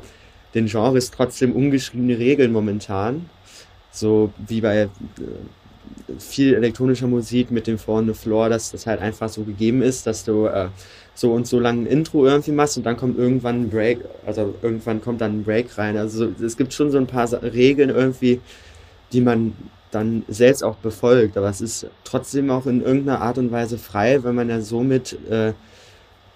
den 0.53 0.65
Genres 0.67 1.11
trotzdem 1.11 1.53
ungeschriebene 1.53 2.17
Regeln 2.17 2.51
momentan. 2.51 3.29
So 3.91 4.31
wie 4.47 4.61
bei 4.61 4.83
äh, 4.83 4.89
viel 6.19 6.53
elektronischer 6.53 7.07
Musik 7.07 7.51
mit 7.51 7.67
dem 7.67 7.77
vorne 7.77 8.13
Floor, 8.13 8.49
dass 8.49 8.71
das 8.71 8.87
halt 8.87 9.01
einfach 9.01 9.29
so 9.29 9.43
gegeben 9.43 9.81
ist, 9.81 10.07
dass 10.07 10.23
du 10.23 10.45
äh, 10.45 10.67
so 11.13 11.33
und 11.33 11.47
so 11.47 11.59
lang 11.59 11.83
ein 11.83 11.85
Intro 11.87 12.25
irgendwie 12.25 12.51
machst 12.51 12.77
und 12.77 12.85
dann 12.85 12.97
kommt 12.97 13.17
irgendwann 13.17 13.63
ein 13.63 13.69
Break, 13.69 13.99
also 14.25 14.55
irgendwann 14.61 15.01
kommt 15.01 15.21
dann 15.21 15.39
ein 15.39 15.43
Break 15.43 15.77
rein. 15.77 15.97
Also 15.97 16.29
es 16.41 16.57
gibt 16.57 16.73
schon 16.73 16.91
so 16.91 16.97
ein 16.97 17.07
paar 17.07 17.31
Regeln 17.43 17.89
irgendwie, 17.89 18.39
die 19.11 19.21
man 19.21 19.53
dann 19.91 20.23
selbst 20.29 20.63
auch 20.63 20.75
befolgt, 20.77 21.37
aber 21.37 21.49
es 21.49 21.61
ist 21.61 21.87
trotzdem 22.05 22.49
auch 22.49 22.65
in 22.65 22.81
irgendeiner 22.81 23.21
Art 23.21 23.37
und 23.37 23.51
Weise 23.51 23.77
frei, 23.77 24.23
weil 24.23 24.33
man 24.33 24.49
ja 24.49 24.61
somit 24.61 25.17
äh, 25.29 25.53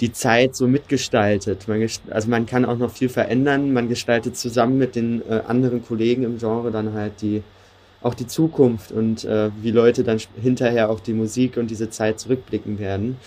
die 0.02 0.12
Zeit 0.12 0.56
so 0.56 0.68
mitgestaltet. 0.68 1.68
Man 1.70 1.88
also 2.10 2.30
man 2.30 2.46
kann 2.46 2.66
auch 2.66 2.78
noch 2.78 2.92
viel 2.92 3.08
verändern, 3.08 3.72
man 3.72 3.88
gestaltet 3.88 4.36
zusammen 4.36 4.78
mit 4.78 4.96
den 4.96 5.22
äh, 5.30 5.42
anderen 5.48 5.86
Kollegen 5.86 6.24
im 6.24 6.38
Genre 6.38 6.72
dann 6.72 6.94
halt 6.94 7.22
die 7.22 7.44
auch 8.02 8.14
die 8.14 8.28
Zukunft 8.28 8.92
und 8.92 9.24
äh, 9.24 9.50
wie 9.62 9.72
Leute 9.72 10.04
dann 10.04 10.20
hinterher 10.40 10.92
auf 10.92 11.02
die 11.02 11.14
Musik 11.14 11.58
und 11.58 11.72
diese 11.72 11.90
Zeit 11.90 12.20
zurückblicken 12.20 12.78
werden. 12.78 13.18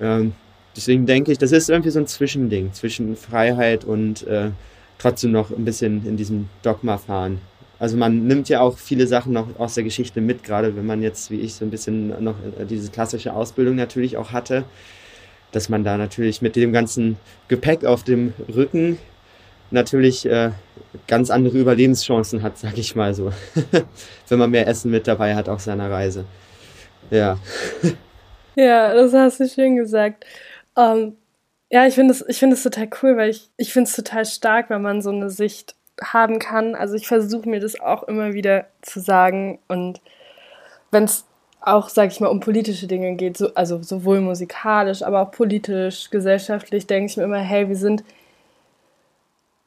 Ähm, 0.00 0.32
deswegen 0.78 1.06
denke 1.06 1.32
ich, 1.32 1.38
das 1.38 1.52
ist 1.52 1.68
irgendwie 1.68 1.90
so 1.90 1.98
ein 1.98 2.06
Zwischending 2.06 2.72
zwischen 2.72 3.16
Freiheit 3.16 3.84
und 3.84 4.26
äh, 4.26 4.50
trotzdem 4.98 5.32
noch 5.32 5.50
ein 5.50 5.64
bisschen 5.64 6.06
in 6.06 6.16
diesem 6.16 6.48
Dogma 6.62 6.98
fahren. 6.98 7.40
Also 7.80 7.96
man 7.96 8.26
nimmt 8.26 8.48
ja 8.48 8.60
auch 8.60 8.78
viele 8.78 9.06
Sachen 9.06 9.32
noch 9.32 9.58
aus 9.58 9.74
der 9.74 9.84
Geschichte 9.84 10.20
mit, 10.20 10.44
gerade 10.44 10.76
wenn 10.76 10.86
man 10.86 11.02
jetzt, 11.02 11.30
wie 11.30 11.40
ich, 11.40 11.54
so 11.54 11.64
ein 11.64 11.70
bisschen 11.70 12.22
noch 12.22 12.36
äh, 12.58 12.64
diese 12.64 12.90
klassische 12.90 13.32
Ausbildung 13.32 13.74
natürlich 13.74 14.16
auch 14.16 14.32
hatte, 14.32 14.64
dass 15.50 15.68
man 15.68 15.82
da 15.82 15.96
natürlich 15.96 16.42
mit 16.42 16.54
dem 16.54 16.72
ganzen 16.72 17.16
Gepäck 17.48 17.84
auf 17.84 18.04
dem 18.04 18.32
Rücken 18.54 18.98
natürlich 19.70 20.26
äh, 20.26 20.50
ganz 21.06 21.30
andere 21.30 21.58
Überlebenschancen 21.58 22.42
hat, 22.42 22.56
sag 22.58 22.78
ich 22.78 22.94
mal 22.94 23.14
so. 23.14 23.32
wenn 24.28 24.38
man 24.38 24.50
mehr 24.50 24.68
Essen 24.68 24.92
mit 24.92 25.08
dabei 25.08 25.34
hat 25.34 25.48
auf 25.48 25.60
seiner 25.60 25.90
Reise. 25.90 26.24
Ja. 27.10 27.38
ja, 28.54 28.94
das 28.94 29.12
hast 29.12 29.40
du 29.40 29.48
schön 29.48 29.76
gesagt. 29.76 30.24
Ähm, 30.78 31.16
ja, 31.70 31.86
ich 31.86 31.94
finde 31.94 32.14
es 32.14 32.38
find 32.38 32.62
total 32.62 32.88
cool, 33.02 33.16
weil 33.16 33.30
ich, 33.30 33.50
ich 33.58 33.72
finde 33.72 33.88
es 33.90 33.96
total 33.96 34.24
stark, 34.24 34.70
wenn 34.70 34.80
man 34.80 35.02
so 35.02 35.10
eine 35.10 35.28
Sicht 35.28 35.74
haben 36.02 36.38
kann. 36.38 36.74
Also 36.74 36.94
ich 36.94 37.08
versuche 37.08 37.48
mir 37.48 37.60
das 37.60 37.78
auch 37.80 38.04
immer 38.04 38.32
wieder 38.32 38.66
zu 38.80 39.00
sagen. 39.00 39.58
Und 39.68 40.00
wenn 40.90 41.04
es 41.04 41.26
auch, 41.60 41.88
sag 41.88 42.10
ich 42.10 42.20
mal, 42.20 42.28
um 42.28 42.40
politische 42.40 42.86
Dinge 42.86 43.16
geht, 43.16 43.36
so, 43.36 43.52
also 43.54 43.82
sowohl 43.82 44.20
musikalisch, 44.20 45.02
aber 45.02 45.22
auch 45.22 45.30
politisch, 45.32 46.08
gesellschaftlich, 46.10 46.86
denke 46.86 47.10
ich 47.10 47.16
mir 47.16 47.24
immer, 47.24 47.38
hey, 47.38 47.68
wir 47.68 47.76
sind. 47.76 48.04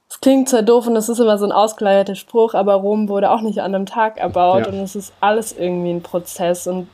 Es 0.09 0.19
klingt 0.19 0.49
zwar 0.49 0.61
doof 0.61 0.87
und 0.87 0.95
es 0.97 1.07
ist 1.07 1.19
immer 1.19 1.37
so 1.37 1.45
ein 1.45 1.53
ausgeleierter 1.53 2.15
Spruch, 2.15 2.53
aber 2.53 2.73
Rom 2.73 3.07
wurde 3.07 3.31
auch 3.31 3.41
nicht 3.41 3.59
an 3.59 3.73
einem 3.73 3.85
Tag 3.85 4.17
erbaut 4.17 4.65
ja. 4.65 4.71
und 4.71 4.79
es 4.79 4.95
ist 4.95 5.13
alles 5.21 5.53
irgendwie 5.53 5.91
ein 5.91 6.03
Prozess. 6.03 6.67
Und 6.67 6.89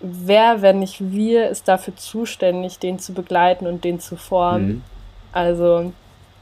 wer, 0.00 0.62
wenn 0.62 0.78
nicht 0.80 1.12
wir, 1.12 1.48
ist 1.48 1.68
dafür 1.68 1.96
zuständig, 1.96 2.78
den 2.78 2.98
zu 2.98 3.12
begleiten 3.12 3.66
und 3.66 3.84
den 3.84 4.00
zu 4.00 4.16
formen. 4.16 4.68
Mhm. 4.68 4.82
Also 5.32 5.92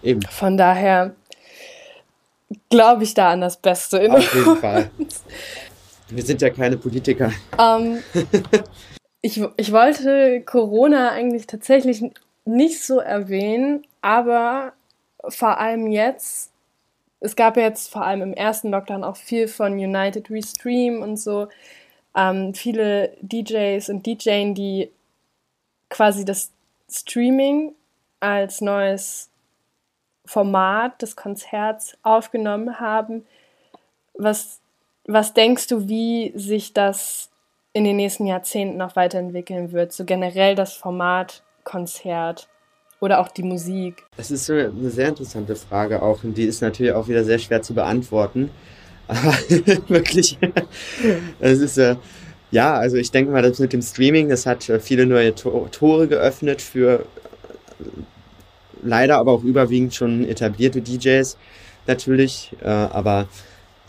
Eben. 0.02 0.22
von 0.22 0.56
daher 0.56 1.14
glaube 2.70 3.04
ich 3.04 3.14
da 3.14 3.30
an 3.30 3.40
das 3.40 3.56
Beste 3.56 3.98
in 3.98 4.12
Auf 4.12 4.34
jeden 4.34 4.56
Fall. 4.56 4.90
Wir 6.08 6.22
sind 6.22 6.40
ja 6.40 6.50
keine 6.50 6.76
Politiker. 6.76 7.32
Um, 7.58 7.98
ähm, 8.14 8.24
ich, 9.22 9.42
ich 9.56 9.72
wollte 9.72 10.40
Corona 10.42 11.10
eigentlich 11.10 11.46
tatsächlich 11.46 12.04
nicht 12.44 12.84
so 12.84 13.00
erwähnen, 13.00 13.84
aber 14.02 14.72
vor 15.28 15.58
allem 15.58 15.88
jetzt, 15.88 16.52
es 17.18 17.34
gab 17.34 17.56
ja 17.56 17.64
jetzt 17.64 17.90
vor 17.90 18.04
allem 18.04 18.22
im 18.22 18.34
ersten 18.34 18.70
Lockdown 18.70 19.02
auch 19.02 19.16
viel 19.16 19.48
von 19.48 19.72
United 19.72 20.30
Restream 20.30 21.02
und 21.02 21.16
so 21.16 21.48
ähm, 22.16 22.54
viele 22.54 23.12
DJs 23.20 23.88
und 23.90 24.06
DJs, 24.06 24.54
die 24.54 24.90
quasi 25.90 26.24
das 26.24 26.50
Streaming 26.90 27.74
als 28.20 28.60
neues 28.60 29.28
Format 30.24 31.02
des 31.02 31.14
Konzerts 31.14 31.96
aufgenommen 32.02 32.80
haben. 32.80 33.24
Was, 34.14 34.60
was 35.04 35.34
denkst 35.34 35.68
du, 35.68 35.88
wie 35.88 36.32
sich 36.34 36.72
das 36.72 37.30
in 37.72 37.84
den 37.84 37.96
nächsten 37.96 38.26
Jahrzehnten 38.26 38.78
noch 38.78 38.96
weiterentwickeln 38.96 39.72
wird? 39.72 39.92
So 39.92 40.04
generell 40.04 40.54
das 40.54 40.72
Format 40.72 41.42
Konzert 41.64 42.48
oder 43.00 43.20
auch 43.20 43.28
die 43.28 43.42
Musik? 43.42 44.04
Das 44.16 44.30
ist 44.30 44.48
eine 44.50 44.90
sehr 44.90 45.08
interessante 45.08 45.54
Frage 45.54 46.02
auch 46.02 46.24
und 46.24 46.34
die 46.38 46.44
ist 46.44 46.62
natürlich 46.62 46.92
auch 46.92 47.08
wieder 47.08 47.24
sehr 47.24 47.38
schwer 47.38 47.62
zu 47.62 47.74
beantworten. 47.74 48.50
Aber 49.08 49.32
wirklich, 49.88 50.38
es 51.40 51.60
ist 51.60 51.78
äh, 51.78 51.96
ja, 52.50 52.74
also 52.74 52.96
ich 52.96 53.10
denke 53.10 53.32
mal, 53.32 53.42
das 53.42 53.58
mit 53.58 53.72
dem 53.72 53.82
Streaming, 53.82 54.28
das 54.28 54.46
hat 54.46 54.68
äh, 54.68 54.80
viele 54.80 55.06
neue 55.06 55.34
Tore 55.34 56.08
geöffnet 56.08 56.62
für 56.62 57.00
äh, 57.00 57.84
leider 58.82 59.18
aber 59.18 59.32
auch 59.32 59.42
überwiegend 59.42 59.94
schon 59.94 60.28
etablierte 60.28 60.80
DJs 60.80 61.36
natürlich. 61.86 62.52
Äh, 62.62 62.68
aber 62.68 63.28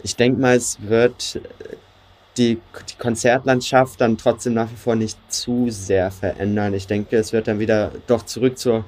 ich 0.04 0.16
denke 0.16 0.42
mal, 0.42 0.56
es 0.56 0.78
wird 0.82 1.40
die, 2.38 2.56
die 2.56 2.98
Konzertlandschaft 2.98 4.02
dann 4.02 4.18
trotzdem 4.18 4.54
nach 4.54 4.72
wie 4.72 4.76
vor 4.76 4.96
nicht 4.96 5.18
zu 5.32 5.68
sehr 5.70 6.12
verändern. 6.12 6.74
Ich 6.74 6.88
denke, 6.88 7.18
es 7.18 7.34
wird 7.34 7.48
dann 7.48 7.60
wieder 7.60 7.92
doch 8.08 8.24
zurück 8.24 8.58
zur 8.58 8.86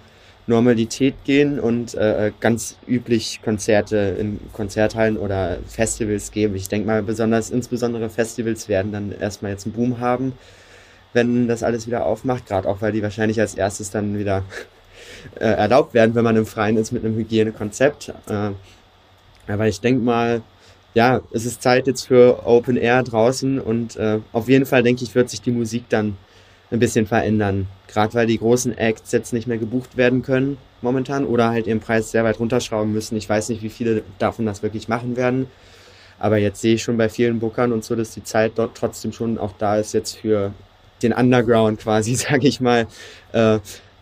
Normalität 0.50 1.14
gehen 1.24 1.60
und 1.60 1.94
äh, 1.94 2.32
ganz 2.40 2.76
üblich 2.88 3.40
Konzerte 3.44 4.18
in 4.20 4.40
Konzerthallen 4.52 5.18
oder 5.18 5.60
Festivals 5.68 6.32
geben. 6.32 6.56
Ich 6.56 6.68
denke 6.68 6.88
mal, 6.88 7.04
besonders 7.04 7.50
insbesondere 7.52 8.10
Festivals 8.10 8.68
werden 8.68 8.92
dann 8.92 9.12
erstmal 9.12 9.52
jetzt 9.52 9.66
einen 9.66 9.74
Boom 9.74 10.00
haben, 10.00 10.34
wenn 11.14 11.48
das 11.48 11.64
alles 11.64 11.88
wieder 11.88 12.06
aufmacht, 12.06 12.48
gerade 12.48 12.68
auch 12.68 12.82
weil 12.82 12.92
die 12.92 13.04
wahrscheinlich 13.04 13.40
als 13.40 13.56
erstes 13.56 13.92
dann 13.92 14.18
wieder 14.18 14.44
äh, 15.40 15.46
erlaubt 15.46 15.94
werden, 15.94 16.16
wenn 16.16 16.24
man 16.24 16.36
im 16.36 16.46
Freien 16.46 16.78
ist 16.78 16.92
mit 16.92 17.06
einem 17.06 17.16
Hygienekonzept. 17.16 18.14
Äh, 18.28 18.52
aber 19.48 19.68
ich 19.68 19.80
denke 19.80 20.04
mal, 20.04 20.42
ja, 20.96 21.22
es 21.32 21.46
ist 21.46 21.62
Zeit 21.62 21.88
jetzt 21.88 22.08
für 22.08 22.46
Open 22.46 22.76
Air 22.76 23.04
draußen 23.04 23.60
und 23.60 23.96
äh, 23.96 24.20
auf 24.34 24.50
jeden 24.50 24.66
Fall 24.66 24.84
denke 24.84 25.04
ich, 25.04 25.14
wird 25.14 25.30
sich 25.30 25.42
die 25.42 25.52
Musik 25.52 25.86
dann 25.90 26.18
ein 26.72 26.80
bisschen 26.80 27.08
verändern. 27.08 27.68
Gerade 27.88 28.14
weil 28.14 28.28
die 28.28 28.38
großen 28.38 28.78
Acts 28.78 29.12
jetzt 29.12 29.34
nicht 29.34 29.48
mehr 29.48 29.58
gebucht 29.58 29.98
werden 29.98 30.22
können 30.22 30.58
momentan 30.82 31.26
oder 31.26 31.50
halt 31.50 31.68
ihren 31.68 31.80
Preis 31.80 32.12
sehr 32.12 32.24
weit 32.24 32.40
runterschrauben 32.40 32.92
müssen. 32.92 33.18
Ich 33.18 33.28
weiß 33.28 33.50
nicht, 33.50 33.62
wie 33.62 33.70
viele 33.70 34.04
davon 34.18 34.46
das 34.46 34.64
wirklich 34.64 34.88
machen 34.88 35.16
werden. 35.16 35.48
Aber 36.20 36.38
jetzt 36.38 36.62
sehe 36.62 36.76
ich 36.76 36.84
schon 36.84 36.98
bei 36.98 37.10
vielen 37.10 37.40
Bookern 37.40 37.72
und 37.72 37.84
so, 37.84 37.96
dass 37.96 38.14
die 38.14 38.24
Zeit 38.24 38.54
dort 38.56 38.76
trotzdem 38.76 39.14
schon 39.14 39.38
auch 39.38 39.54
da 39.58 39.78
ist 39.78 39.94
jetzt 39.94 40.18
für 40.18 40.54
den 41.02 41.14
Underground 41.14 41.80
quasi, 41.80 42.16
sage 42.16 42.48
ich 42.48 42.60
mal, 42.60 42.88
äh, 43.32 43.60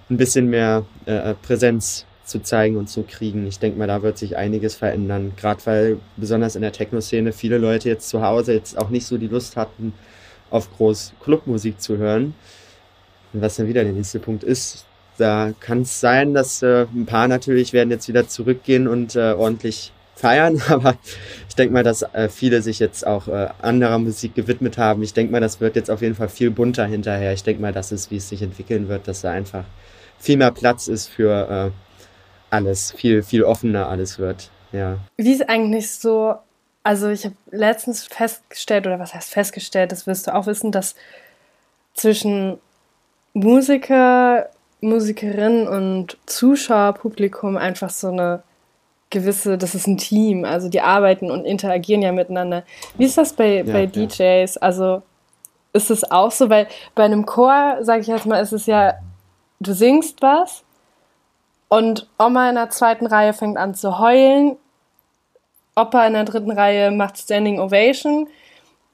ein 0.09 0.17
bisschen 0.17 0.49
mehr 0.49 0.85
äh, 1.05 1.33
Präsenz 1.35 2.05
zu 2.25 2.41
zeigen 2.41 2.75
und 2.75 2.89
zu 2.89 3.03
kriegen. 3.03 3.47
Ich 3.47 3.59
denke 3.59 3.77
mal, 3.77 3.87
da 3.87 4.01
wird 4.01 4.17
sich 4.17 4.35
einiges 4.35 4.75
verändern. 4.75 5.33
Gerade 5.37 5.65
weil 5.65 5.99
besonders 6.17 6.55
in 6.55 6.61
der 6.61 6.71
Techno-Szene 6.73 7.31
viele 7.31 7.57
Leute 7.57 7.87
jetzt 7.89 8.09
zu 8.09 8.21
Hause 8.21 8.53
jetzt 8.53 8.77
auch 8.77 8.89
nicht 8.89 9.05
so 9.05 9.17
die 9.17 9.27
Lust 9.27 9.55
hatten, 9.55 9.93
auf 10.49 10.75
groß 10.77 11.13
Clubmusik 11.23 11.81
zu 11.81 11.97
hören. 11.97 12.33
Was 13.33 13.57
dann 13.57 13.67
wieder 13.67 13.83
der 13.83 13.93
nächste 13.93 14.19
Punkt 14.19 14.43
ist, 14.43 14.85
da 15.17 15.53
kann 15.59 15.81
es 15.81 15.99
sein, 15.99 16.33
dass 16.33 16.61
äh, 16.61 16.85
ein 16.93 17.05
paar 17.05 17.27
natürlich 17.27 17.73
werden 17.73 17.91
jetzt 17.91 18.07
wieder 18.07 18.27
zurückgehen 18.27 18.87
und 18.87 19.15
äh, 19.15 19.33
ordentlich 19.33 19.91
feiern, 20.15 20.61
aber 20.69 20.97
ich 21.47 21.55
denke 21.55 21.73
mal, 21.73 21.83
dass 21.83 22.01
äh, 22.01 22.29
viele 22.29 22.61
sich 22.61 22.79
jetzt 22.79 23.05
auch 23.05 23.27
äh, 23.27 23.49
anderer 23.61 23.99
Musik 23.99 24.35
gewidmet 24.35 24.77
haben. 24.77 25.03
Ich 25.03 25.13
denke 25.13 25.31
mal, 25.31 25.41
das 25.41 25.59
wird 25.59 25.75
jetzt 25.75 25.91
auf 25.91 26.01
jeden 26.01 26.15
Fall 26.15 26.29
viel 26.29 26.51
bunter 26.51 26.85
hinterher. 26.85 27.33
Ich 27.33 27.43
denke 27.43 27.61
mal, 27.61 27.73
das 27.73 27.91
ist, 27.91 28.11
wie 28.11 28.17
es 28.17 28.29
sich 28.29 28.41
entwickeln 28.41 28.87
wird, 28.87 29.07
dass 29.07 29.21
da 29.21 29.31
einfach 29.31 29.63
viel 30.19 30.37
mehr 30.37 30.51
Platz 30.51 30.87
ist 30.87 31.07
für 31.07 31.71
äh, 31.71 31.71
alles, 32.49 32.91
viel, 32.91 33.23
viel 33.23 33.43
offener 33.43 33.89
alles 33.89 34.19
wird. 34.19 34.49
Ja. 34.71 34.97
Wie 35.17 35.31
ist 35.31 35.47
eigentlich 35.47 35.91
so 35.91 36.35
also 36.87 37.09
ich 37.09 37.25
habe 37.25 37.35
letztens 37.51 38.05
festgestellt, 38.05 38.87
oder 38.87 38.97
was 38.97 39.13
heißt 39.13 39.29
festgestellt, 39.29 39.91
das 39.91 40.07
wirst 40.07 40.25
du 40.25 40.33
auch 40.33 40.45
wissen, 40.45 40.71
dass 40.71 40.95
zwischen 41.93 42.59
Musiker, 43.33 44.47
Musikerin 44.79 45.67
und 45.67 46.17
Zuschauerpublikum 46.27 47.57
einfach 47.57 47.89
so 47.89 48.07
eine 48.07 48.41
gewisse, 49.09 49.57
das 49.57 49.75
ist 49.75 49.85
ein 49.87 49.97
Team, 49.97 50.45
also 50.45 50.69
die 50.69 50.79
arbeiten 50.79 51.29
und 51.29 51.43
interagieren 51.43 52.01
ja 52.01 52.13
miteinander. 52.13 52.63
Wie 52.97 53.03
ist 53.03 53.17
das 53.17 53.33
bei, 53.33 53.63
ja, 53.63 53.63
bei 53.63 53.85
DJs? 53.85 54.55
Ja. 54.55 54.61
Also 54.61 55.01
ist 55.73 55.91
es 55.91 56.09
auch 56.09 56.31
so, 56.31 56.49
weil 56.49 56.67
bei 56.95 57.03
einem 57.03 57.25
Chor, 57.25 57.79
sage 57.81 57.99
ich 57.99 58.07
jetzt 58.07 58.25
mal, 58.25 58.39
ist 58.39 58.53
es 58.53 58.65
ja, 58.65 58.93
du 59.59 59.73
singst 59.73 60.21
was 60.21 60.63
und 61.67 62.07
Oma 62.17 62.47
in 62.47 62.55
der 62.55 62.69
zweiten 62.69 63.07
Reihe 63.07 63.33
fängt 63.33 63.57
an 63.57 63.75
zu 63.75 63.99
heulen 63.99 64.55
Opa 65.77 66.07
in 66.07 66.13
der 66.13 66.23
dritten 66.23 66.51
Reihe 66.51 66.91
macht 66.91 67.17
Standing 67.17 67.59
Ovation. 67.59 68.27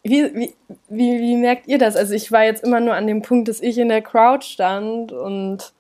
Wie, 0.04 0.36
wie, 0.36 0.54
wie, 0.90 1.20
wie 1.20 1.36
merkt 1.38 1.68
ihr 1.68 1.78
das? 1.78 1.96
Also 1.96 2.14
ich 2.14 2.32
war 2.32 2.44
jetzt 2.44 2.64
immer 2.64 2.82
nur 2.82 2.94
an 2.94 3.08
dem 3.08 3.22
Punkt, 3.22 3.48
dass 3.48 3.62
ich 3.62 3.78
in 3.78 3.90
der 3.90 4.02
Crowd 4.02 4.46
stand 4.46 5.14
und 5.14 5.74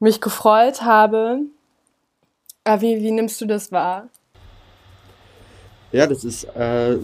mich 0.00 0.20
gefreut 0.20 0.82
habe. 0.82 1.40
Aber 2.64 2.80
wie, 2.80 3.02
wie 3.02 3.10
nimmst 3.10 3.40
du 3.40 3.46
das 3.46 3.70
wahr? 3.70 4.08
Ja, 5.94 6.08
das 6.08 6.24
ist, 6.24 6.42
äh, 6.56 6.96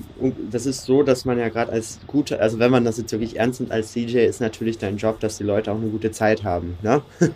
das 0.51 0.67
ist 0.67 0.85
so, 0.85 1.05
dass 1.05 1.25
man 1.25 1.39
ja 1.39 1.49
gerade 1.49 1.71
als 1.71 2.01
gute, 2.09 2.41
also 2.41 2.59
wenn 2.59 2.73
man 2.73 2.85
das 2.85 2.99
jetzt 2.99 3.13
wirklich 3.13 3.39
ernst 3.39 3.61
nimmt 3.61 3.71
als 3.71 3.93
DJ, 3.93 4.27
ist 4.27 4.41
natürlich 4.41 4.79
dein 4.79 4.97
Job, 4.97 5.21
dass 5.21 5.39
die 5.39 5.45
Leute 5.45 5.71
auch 5.71 5.77
eine 5.77 5.91
gute 5.91 6.11
Zeit 6.11 6.43
haben. 6.43 6.77
Ne? 6.83 7.01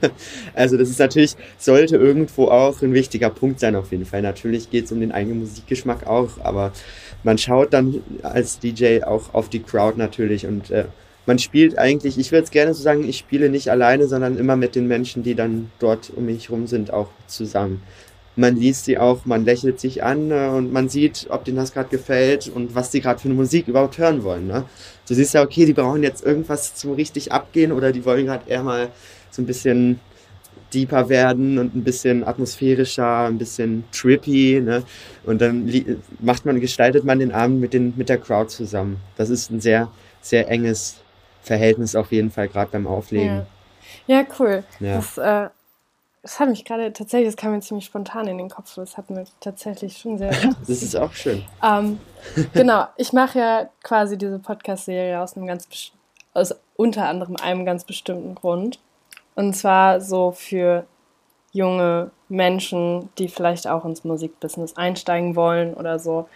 also 0.55 0.77
das 0.77 0.91
ist 0.91 0.99
natürlich, 0.99 1.37
sollte 1.57 1.97
irgendwo 1.97 2.49
auch 2.49 2.83
ein 2.83 2.93
wichtiger 2.93 3.31
Punkt 3.31 3.61
sein 3.61 3.77
auf 3.77 3.93
jeden 3.93 4.05
Fall. 4.05 4.21
Natürlich 4.21 4.69
geht 4.69 4.87
es 4.87 4.93
um 4.93 4.99
den 4.99 5.13
eigenen 5.13 5.39
Musikgeschmack 5.39 6.09
auch, 6.09 6.41
aber 6.43 6.73
man 7.23 7.39
schaut 7.39 7.73
dann 7.73 8.03
als 8.25 8.59
DJ 8.59 9.05
auch 9.05 9.33
auf 9.33 9.49
die 9.49 9.63
Crowd 9.63 9.97
natürlich 9.97 10.49
und 10.49 10.73
äh, 10.73 10.87
man 11.25 11.39
spielt 11.39 11.79
eigentlich, 11.79 12.19
ich 12.19 12.33
würde 12.33 12.43
es 12.43 12.51
gerne 12.51 12.75
so 12.75 12.83
sagen, 12.83 13.09
ich 13.09 13.19
spiele 13.19 13.49
nicht 13.49 13.71
alleine, 13.71 14.09
sondern 14.09 14.39
immer 14.39 14.57
mit 14.57 14.75
den 14.75 14.89
Menschen, 14.89 15.23
die 15.23 15.37
dann 15.37 15.71
dort 15.79 16.11
um 16.17 16.27
mich 16.27 16.49
herum 16.49 16.67
sind, 16.67 16.93
auch 16.93 17.11
zusammen 17.29 17.81
man 18.37 18.57
liest 18.57 18.85
sie 18.85 18.99
auch, 18.99 19.25
man 19.25 19.45
lächelt 19.45 19.79
sich 19.79 20.03
an 20.03 20.31
äh, 20.31 20.49
und 20.49 20.73
man 20.73 20.89
sieht, 20.89 21.27
ob 21.31 21.45
denen 21.45 21.57
das 21.57 21.73
gerade 21.73 21.89
gefällt 21.89 22.49
und 22.49 22.75
was 22.75 22.91
die 22.91 23.01
gerade 23.01 23.21
für 23.21 23.29
eine 23.29 23.35
Musik 23.35 23.69
überhaupt 23.69 23.99
hören 23.99 24.25
wollen. 24.25 24.47
Ne? 24.47 24.65
Du 25.07 25.15
siehst 25.15 25.35
ja, 25.35 25.43
okay, 25.43 25.67
die 25.67 25.73
brauchen 25.73 26.03
jetzt 26.03 26.25
irgendwas 26.25 26.75
zum 26.75 26.95
richtig 26.95 27.33
abgehen 27.33 27.73
oder 27.73 27.93
die 27.93 28.05
wollen 28.05 28.27
gerade 28.27 28.49
eher 28.51 28.63
mal 28.63 28.89
so 29.31 29.43
ein 29.43 29.47
bisschen 29.47 30.01
deeper 30.73 31.09
werden 31.09 31.59
und 31.59 31.77
ein 31.77 31.85
bisschen 31.85 32.25
atmosphärischer, 32.25 33.27
ein 33.27 33.39
bisschen 33.39 33.85
trippy. 33.93 34.61
Ne? 34.61 34.83
Und 35.25 35.41
dann 35.41 35.71
macht 36.19 36.45
man, 36.45 36.61
gestaltet 36.61 37.05
man 37.05 37.21
den 37.21 37.33
Abend 37.33 37.61
mit, 37.61 37.73
den, 37.73 37.95
mit 37.97 38.09
der 38.09 38.19
Crowd 38.19 38.49
zusammen. 38.49 38.99
Das 39.17 39.31
ist 39.31 39.51
ein 39.51 39.61
sehr, 39.61 39.91
sehr 40.21 40.49
enges 40.49 40.97
Verhältnis 41.43 41.95
auf 41.95 42.11
jeden 42.11 42.31
Fall, 42.31 42.49
gerade 42.49 42.71
beim 42.73 42.87
Auflegen. 42.87 43.47
Ja, 44.07 44.19
ja 44.19 44.27
cool. 44.39 44.65
Ja. 44.81 44.97
Das, 44.97 45.19
äh 45.19 45.49
das 46.25 46.41
hat 46.41 46.49
mich 46.49 46.65
gerade 46.65 46.91
tatsächlich, 46.91 47.29
das 47.29 47.37
kam 47.37 47.53
mir 47.53 47.61
ziemlich 47.61 47.85
spontan 47.85 48.27
in 48.29 48.39
den 48.39 48.49
Kopf. 48.49 48.75
Das 48.77 48.97
hat 48.97 49.11
mir 49.11 49.27
tatsächlich 49.41 49.99
schon 49.99 50.17
sehr. 50.17 50.31
das 50.67 50.83
ist 50.83 50.97
auch 50.97 51.13
schön. 51.13 51.45
Ähm, 51.63 52.01
genau, 52.55 52.87
ich 52.97 53.13
mache 53.13 53.39
ja 53.39 53.69
quasi 53.83 54.17
diese 54.17 54.39
Podcast-Serie 54.39 55.21
aus 55.21 55.37
einem 55.37 55.47
ganz, 55.47 55.69
aus 56.33 56.55
unter 56.77 57.11
anderem 57.11 57.37
einem 57.37 57.67
ganz 57.67 57.85
bestimmten 57.85 58.35
Grund. 58.35 58.79
Und 59.35 59.53
zwar 59.53 60.01
so 60.01 60.33
für 60.33 60.87
junge 61.53 62.11
Menschen, 62.31 63.11
die 63.19 63.29
vielleicht 63.29 63.69
auch 63.69 63.85
ins 63.85 64.03
Musikbusiness 64.03 64.79
einsteigen 64.79 65.37
wollen 65.37 65.75
oder 65.75 65.99
so. 65.99 66.27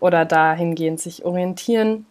Oder 0.00 0.24
dahingehend 0.24 0.98
sich 0.98 1.24
orientieren. 1.24 2.06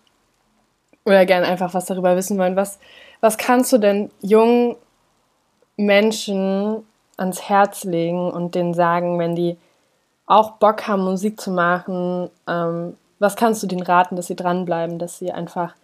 Oder 1.04 1.26
gerne 1.26 1.46
einfach 1.46 1.74
was 1.74 1.88
darüber 1.88 2.16
wissen 2.16 2.38
wollen. 2.38 2.56
Was, 2.56 2.80
was 3.20 3.38
kannst 3.38 3.74
du 3.74 3.80
denn 3.80 4.12
jungen 4.22 4.78
Menschen 5.76 6.86
ans 7.18 7.50
Herz 7.50 7.84
legen 7.84 8.32
und 8.32 8.56
denen 8.56 8.74
sagen, 8.74 9.20
wenn 9.20 9.36
die 9.36 9.58
auch 10.26 10.52
Bock 10.52 10.88
haben, 10.88 11.04
Musik 11.04 11.40
zu 11.40 11.52
machen, 11.52 12.30
ähm, 12.48 12.96
was 13.20 13.36
kannst 13.36 13.64
du 13.64 13.68
denen 13.68 13.82
raten, 13.82 14.16
dass 14.16 14.28
sie 14.28 14.36
dranbleiben, 14.36 15.00
dass 15.00 15.18
sie 15.18 15.32
einfach 15.32 15.76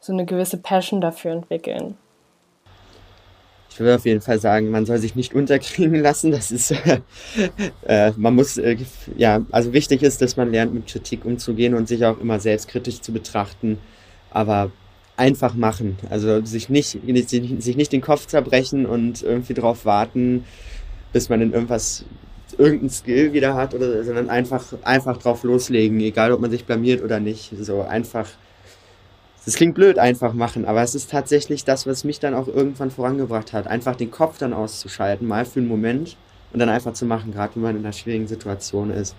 so 0.00 0.12
eine 0.12 0.24
gewisse 0.24 0.56
Passion 0.56 1.00
dafür 1.00 1.32
entwickeln? 1.32 1.96
Ich 3.70 3.78
würde 3.78 3.94
auf 3.94 4.04
jeden 4.04 4.20
Fall 4.20 4.40
sagen, 4.40 4.70
man 4.70 4.84
soll 4.84 4.98
sich 4.98 5.14
nicht 5.14 5.34
unterkriegen 5.34 5.94
lassen. 6.00 6.32
Das 6.32 6.50
ist, 6.50 6.72
äh, 7.82 8.12
man 8.16 8.34
muss, 8.34 8.58
äh, 8.58 8.76
ja, 9.16 9.40
also 9.52 9.72
wichtig 9.72 10.02
ist, 10.02 10.20
dass 10.20 10.36
man 10.36 10.50
lernt, 10.50 10.74
mit 10.74 10.88
Kritik 10.88 11.24
umzugehen 11.24 11.74
und 11.74 11.86
sich 11.86 12.04
auch 12.04 12.18
immer 12.18 12.40
selbstkritisch 12.40 13.00
zu 13.00 13.12
betrachten. 13.12 13.78
Aber 14.32 14.72
einfach 15.16 15.54
machen. 15.54 15.98
Also 16.08 16.44
sich 16.44 16.70
nicht, 16.70 16.98
sich 17.06 17.76
nicht 17.76 17.92
den 17.92 18.00
Kopf 18.00 18.26
zerbrechen 18.26 18.86
und 18.86 19.22
irgendwie 19.22 19.54
drauf 19.54 19.84
warten, 19.84 20.44
bis 21.12 21.28
man 21.28 21.40
in 21.40 21.52
irgendwas, 21.52 22.04
irgendein 22.58 22.90
Skill 22.90 23.32
wieder 23.32 23.54
hat, 23.54 23.74
oder, 23.74 24.02
sondern 24.04 24.28
einfach, 24.28 24.64
einfach 24.82 25.16
drauf 25.16 25.44
loslegen, 25.44 26.00
egal 26.00 26.32
ob 26.32 26.40
man 26.40 26.50
sich 26.50 26.64
blamiert 26.64 27.02
oder 27.02 27.20
nicht. 27.20 27.52
So 27.60 27.82
einfach, 27.82 28.28
das 29.44 29.54
klingt 29.54 29.74
blöd, 29.74 29.98
einfach 29.98 30.34
machen, 30.34 30.64
aber 30.64 30.82
es 30.82 30.94
ist 30.94 31.10
tatsächlich 31.10 31.64
das, 31.64 31.86
was 31.86 32.04
mich 32.04 32.20
dann 32.20 32.34
auch 32.34 32.48
irgendwann 32.48 32.90
vorangebracht 32.90 33.52
hat. 33.52 33.66
Einfach 33.66 33.96
den 33.96 34.10
Kopf 34.10 34.38
dann 34.38 34.52
auszuschalten, 34.52 35.26
mal 35.26 35.44
für 35.44 35.60
einen 35.60 35.68
Moment 35.68 36.16
und 36.52 36.58
dann 36.58 36.68
einfach 36.68 36.92
zu 36.92 37.06
machen, 37.06 37.32
gerade 37.32 37.54
wenn 37.54 37.62
man 37.62 37.76
in 37.76 37.84
einer 37.84 37.92
schwierigen 37.92 38.26
Situation 38.26 38.90
ist. 38.90 39.14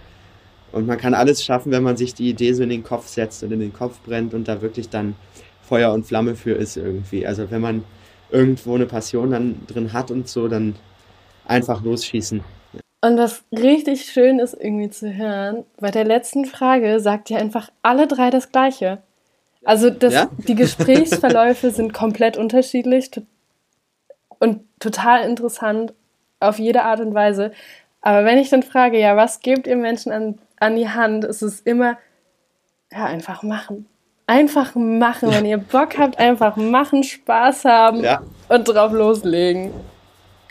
Und 0.72 0.88
man 0.88 0.98
kann 0.98 1.14
alles 1.14 1.44
schaffen, 1.44 1.72
wenn 1.72 1.84
man 1.84 1.98
sich 1.98 2.14
die 2.14 2.30
Idee 2.30 2.54
so 2.54 2.64
in 2.64 2.70
den 2.70 2.84
Kopf 2.84 3.08
setzt 3.08 3.44
und 3.44 3.52
in 3.52 3.60
den 3.60 3.74
Kopf 3.74 4.00
brennt 4.06 4.34
und 4.34 4.48
da 4.48 4.62
wirklich 4.62 4.90
dann 4.90 5.16
Feuer 5.62 5.92
und 5.92 6.06
Flamme 6.06 6.36
für 6.36 6.54
ist 6.54 6.78
irgendwie. 6.78 7.26
Also 7.26 7.50
wenn 7.52 7.62
man 7.62 7.84
irgendwo 8.30 8.76
eine 8.76 8.86
Passion 8.86 9.32
dann 9.32 9.56
drin 9.68 9.94
hat 9.94 10.12
und 10.12 10.28
so, 10.28 10.48
dann 10.48 10.76
einfach 11.46 11.82
losschießen. 11.84 12.44
Und 13.04 13.18
was 13.18 13.44
richtig 13.52 14.06
schön 14.06 14.40
ist 14.40 14.54
irgendwie 14.54 14.90
zu 14.90 15.14
hören, 15.14 15.66
bei 15.80 15.90
der 15.90 16.04
letzten 16.04 16.46
Frage 16.46 17.00
sagt 17.00 17.32
ihr 17.32 17.40
einfach 17.40 17.70
alle 17.82 18.08
drei 18.08 18.30
das 18.30 18.52
Gleiche. 18.52 19.00
Also 19.64 19.90
das, 19.90 20.14
ja? 20.14 20.30
die 20.48 20.56
Gesprächsverläufe 20.56 21.72
sind 21.72 21.94
komplett 21.94 22.38
unterschiedlich 22.38 23.10
und 24.40 24.62
total 24.80 25.28
interessant 25.28 25.94
auf 26.40 26.60
jede 26.60 26.84
Art 26.84 27.00
und 27.00 27.14
Weise. 27.14 27.52
Aber 28.02 28.26
wenn 28.26 28.38
ich 28.38 28.50
dann 28.50 28.64
frage, 28.64 29.00
ja, 29.00 29.16
was 29.16 29.40
gebt 29.40 29.68
ihr 29.68 29.78
Menschen 29.78 30.12
an, 30.12 30.40
an 30.60 30.76
die 30.76 30.90
Hand, 30.90 31.24
ist 31.24 31.42
es 31.42 31.60
immer, 31.62 31.98
ja, 32.92 33.06
einfach 33.06 33.44
machen. 33.44 33.88
Einfach 34.26 34.76
machen. 34.76 35.32
Wenn 35.32 35.46
ihr 35.46 35.58
Bock 35.58 35.98
habt, 35.98 36.18
einfach 36.18 36.56
machen, 36.56 37.04
Spaß 37.04 37.66
haben 37.66 38.04
ja. 38.04 38.22
und 38.50 38.64
drauf 38.66 38.92
loslegen. 38.92 39.72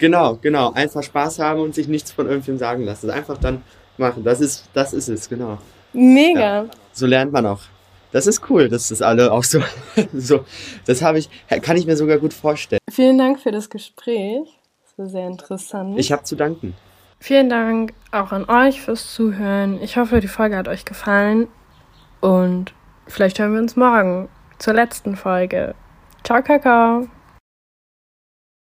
Genau, 0.00 0.38
genau. 0.40 0.72
Einfach 0.72 1.02
Spaß 1.02 1.38
haben 1.38 1.60
und 1.60 1.74
sich 1.74 1.86
nichts 1.86 2.10
von 2.10 2.26
irgendwem 2.26 2.58
sagen 2.58 2.84
lassen. 2.84 3.10
Einfach 3.10 3.38
dann 3.38 3.62
machen. 3.98 4.24
Das 4.24 4.40
ist, 4.40 4.64
das 4.72 4.92
ist 4.92 5.08
es, 5.08 5.28
genau. 5.28 5.58
Mega. 5.92 6.40
Ja, 6.40 6.66
so 6.92 7.06
lernt 7.06 7.32
man 7.32 7.46
auch. 7.46 7.60
Das 8.10 8.26
ist 8.26 8.50
cool, 8.50 8.68
dass 8.68 8.88
das 8.88 9.02
alle 9.02 9.30
auch 9.30 9.44
so, 9.44 9.60
so, 10.12 10.44
das 10.86 11.02
habe 11.02 11.18
ich, 11.18 11.28
kann 11.62 11.76
ich 11.76 11.86
mir 11.86 11.96
sogar 11.96 12.18
gut 12.18 12.32
vorstellen. 12.32 12.80
Vielen 12.90 13.18
Dank 13.18 13.38
für 13.38 13.52
das 13.52 13.70
Gespräch. 13.70 14.58
Das 14.82 14.98
war 14.98 15.06
sehr 15.06 15.26
interessant. 15.26 15.98
Ich 15.98 16.10
habe 16.10 16.24
zu 16.24 16.34
danken. 16.34 16.74
Vielen 17.20 17.50
Dank 17.50 17.92
auch 18.10 18.32
an 18.32 18.48
euch 18.48 18.80
fürs 18.80 19.12
Zuhören. 19.12 19.80
Ich 19.82 19.98
hoffe, 19.98 20.20
die 20.20 20.28
Folge 20.28 20.56
hat 20.56 20.66
euch 20.66 20.84
gefallen 20.86 21.48
und 22.20 22.72
vielleicht 23.06 23.38
hören 23.38 23.52
wir 23.52 23.60
uns 23.60 23.76
morgen 23.76 24.28
zur 24.58 24.72
letzten 24.72 25.16
Folge. 25.16 25.74
Ciao, 26.24 26.42
Kakao. 26.42 27.06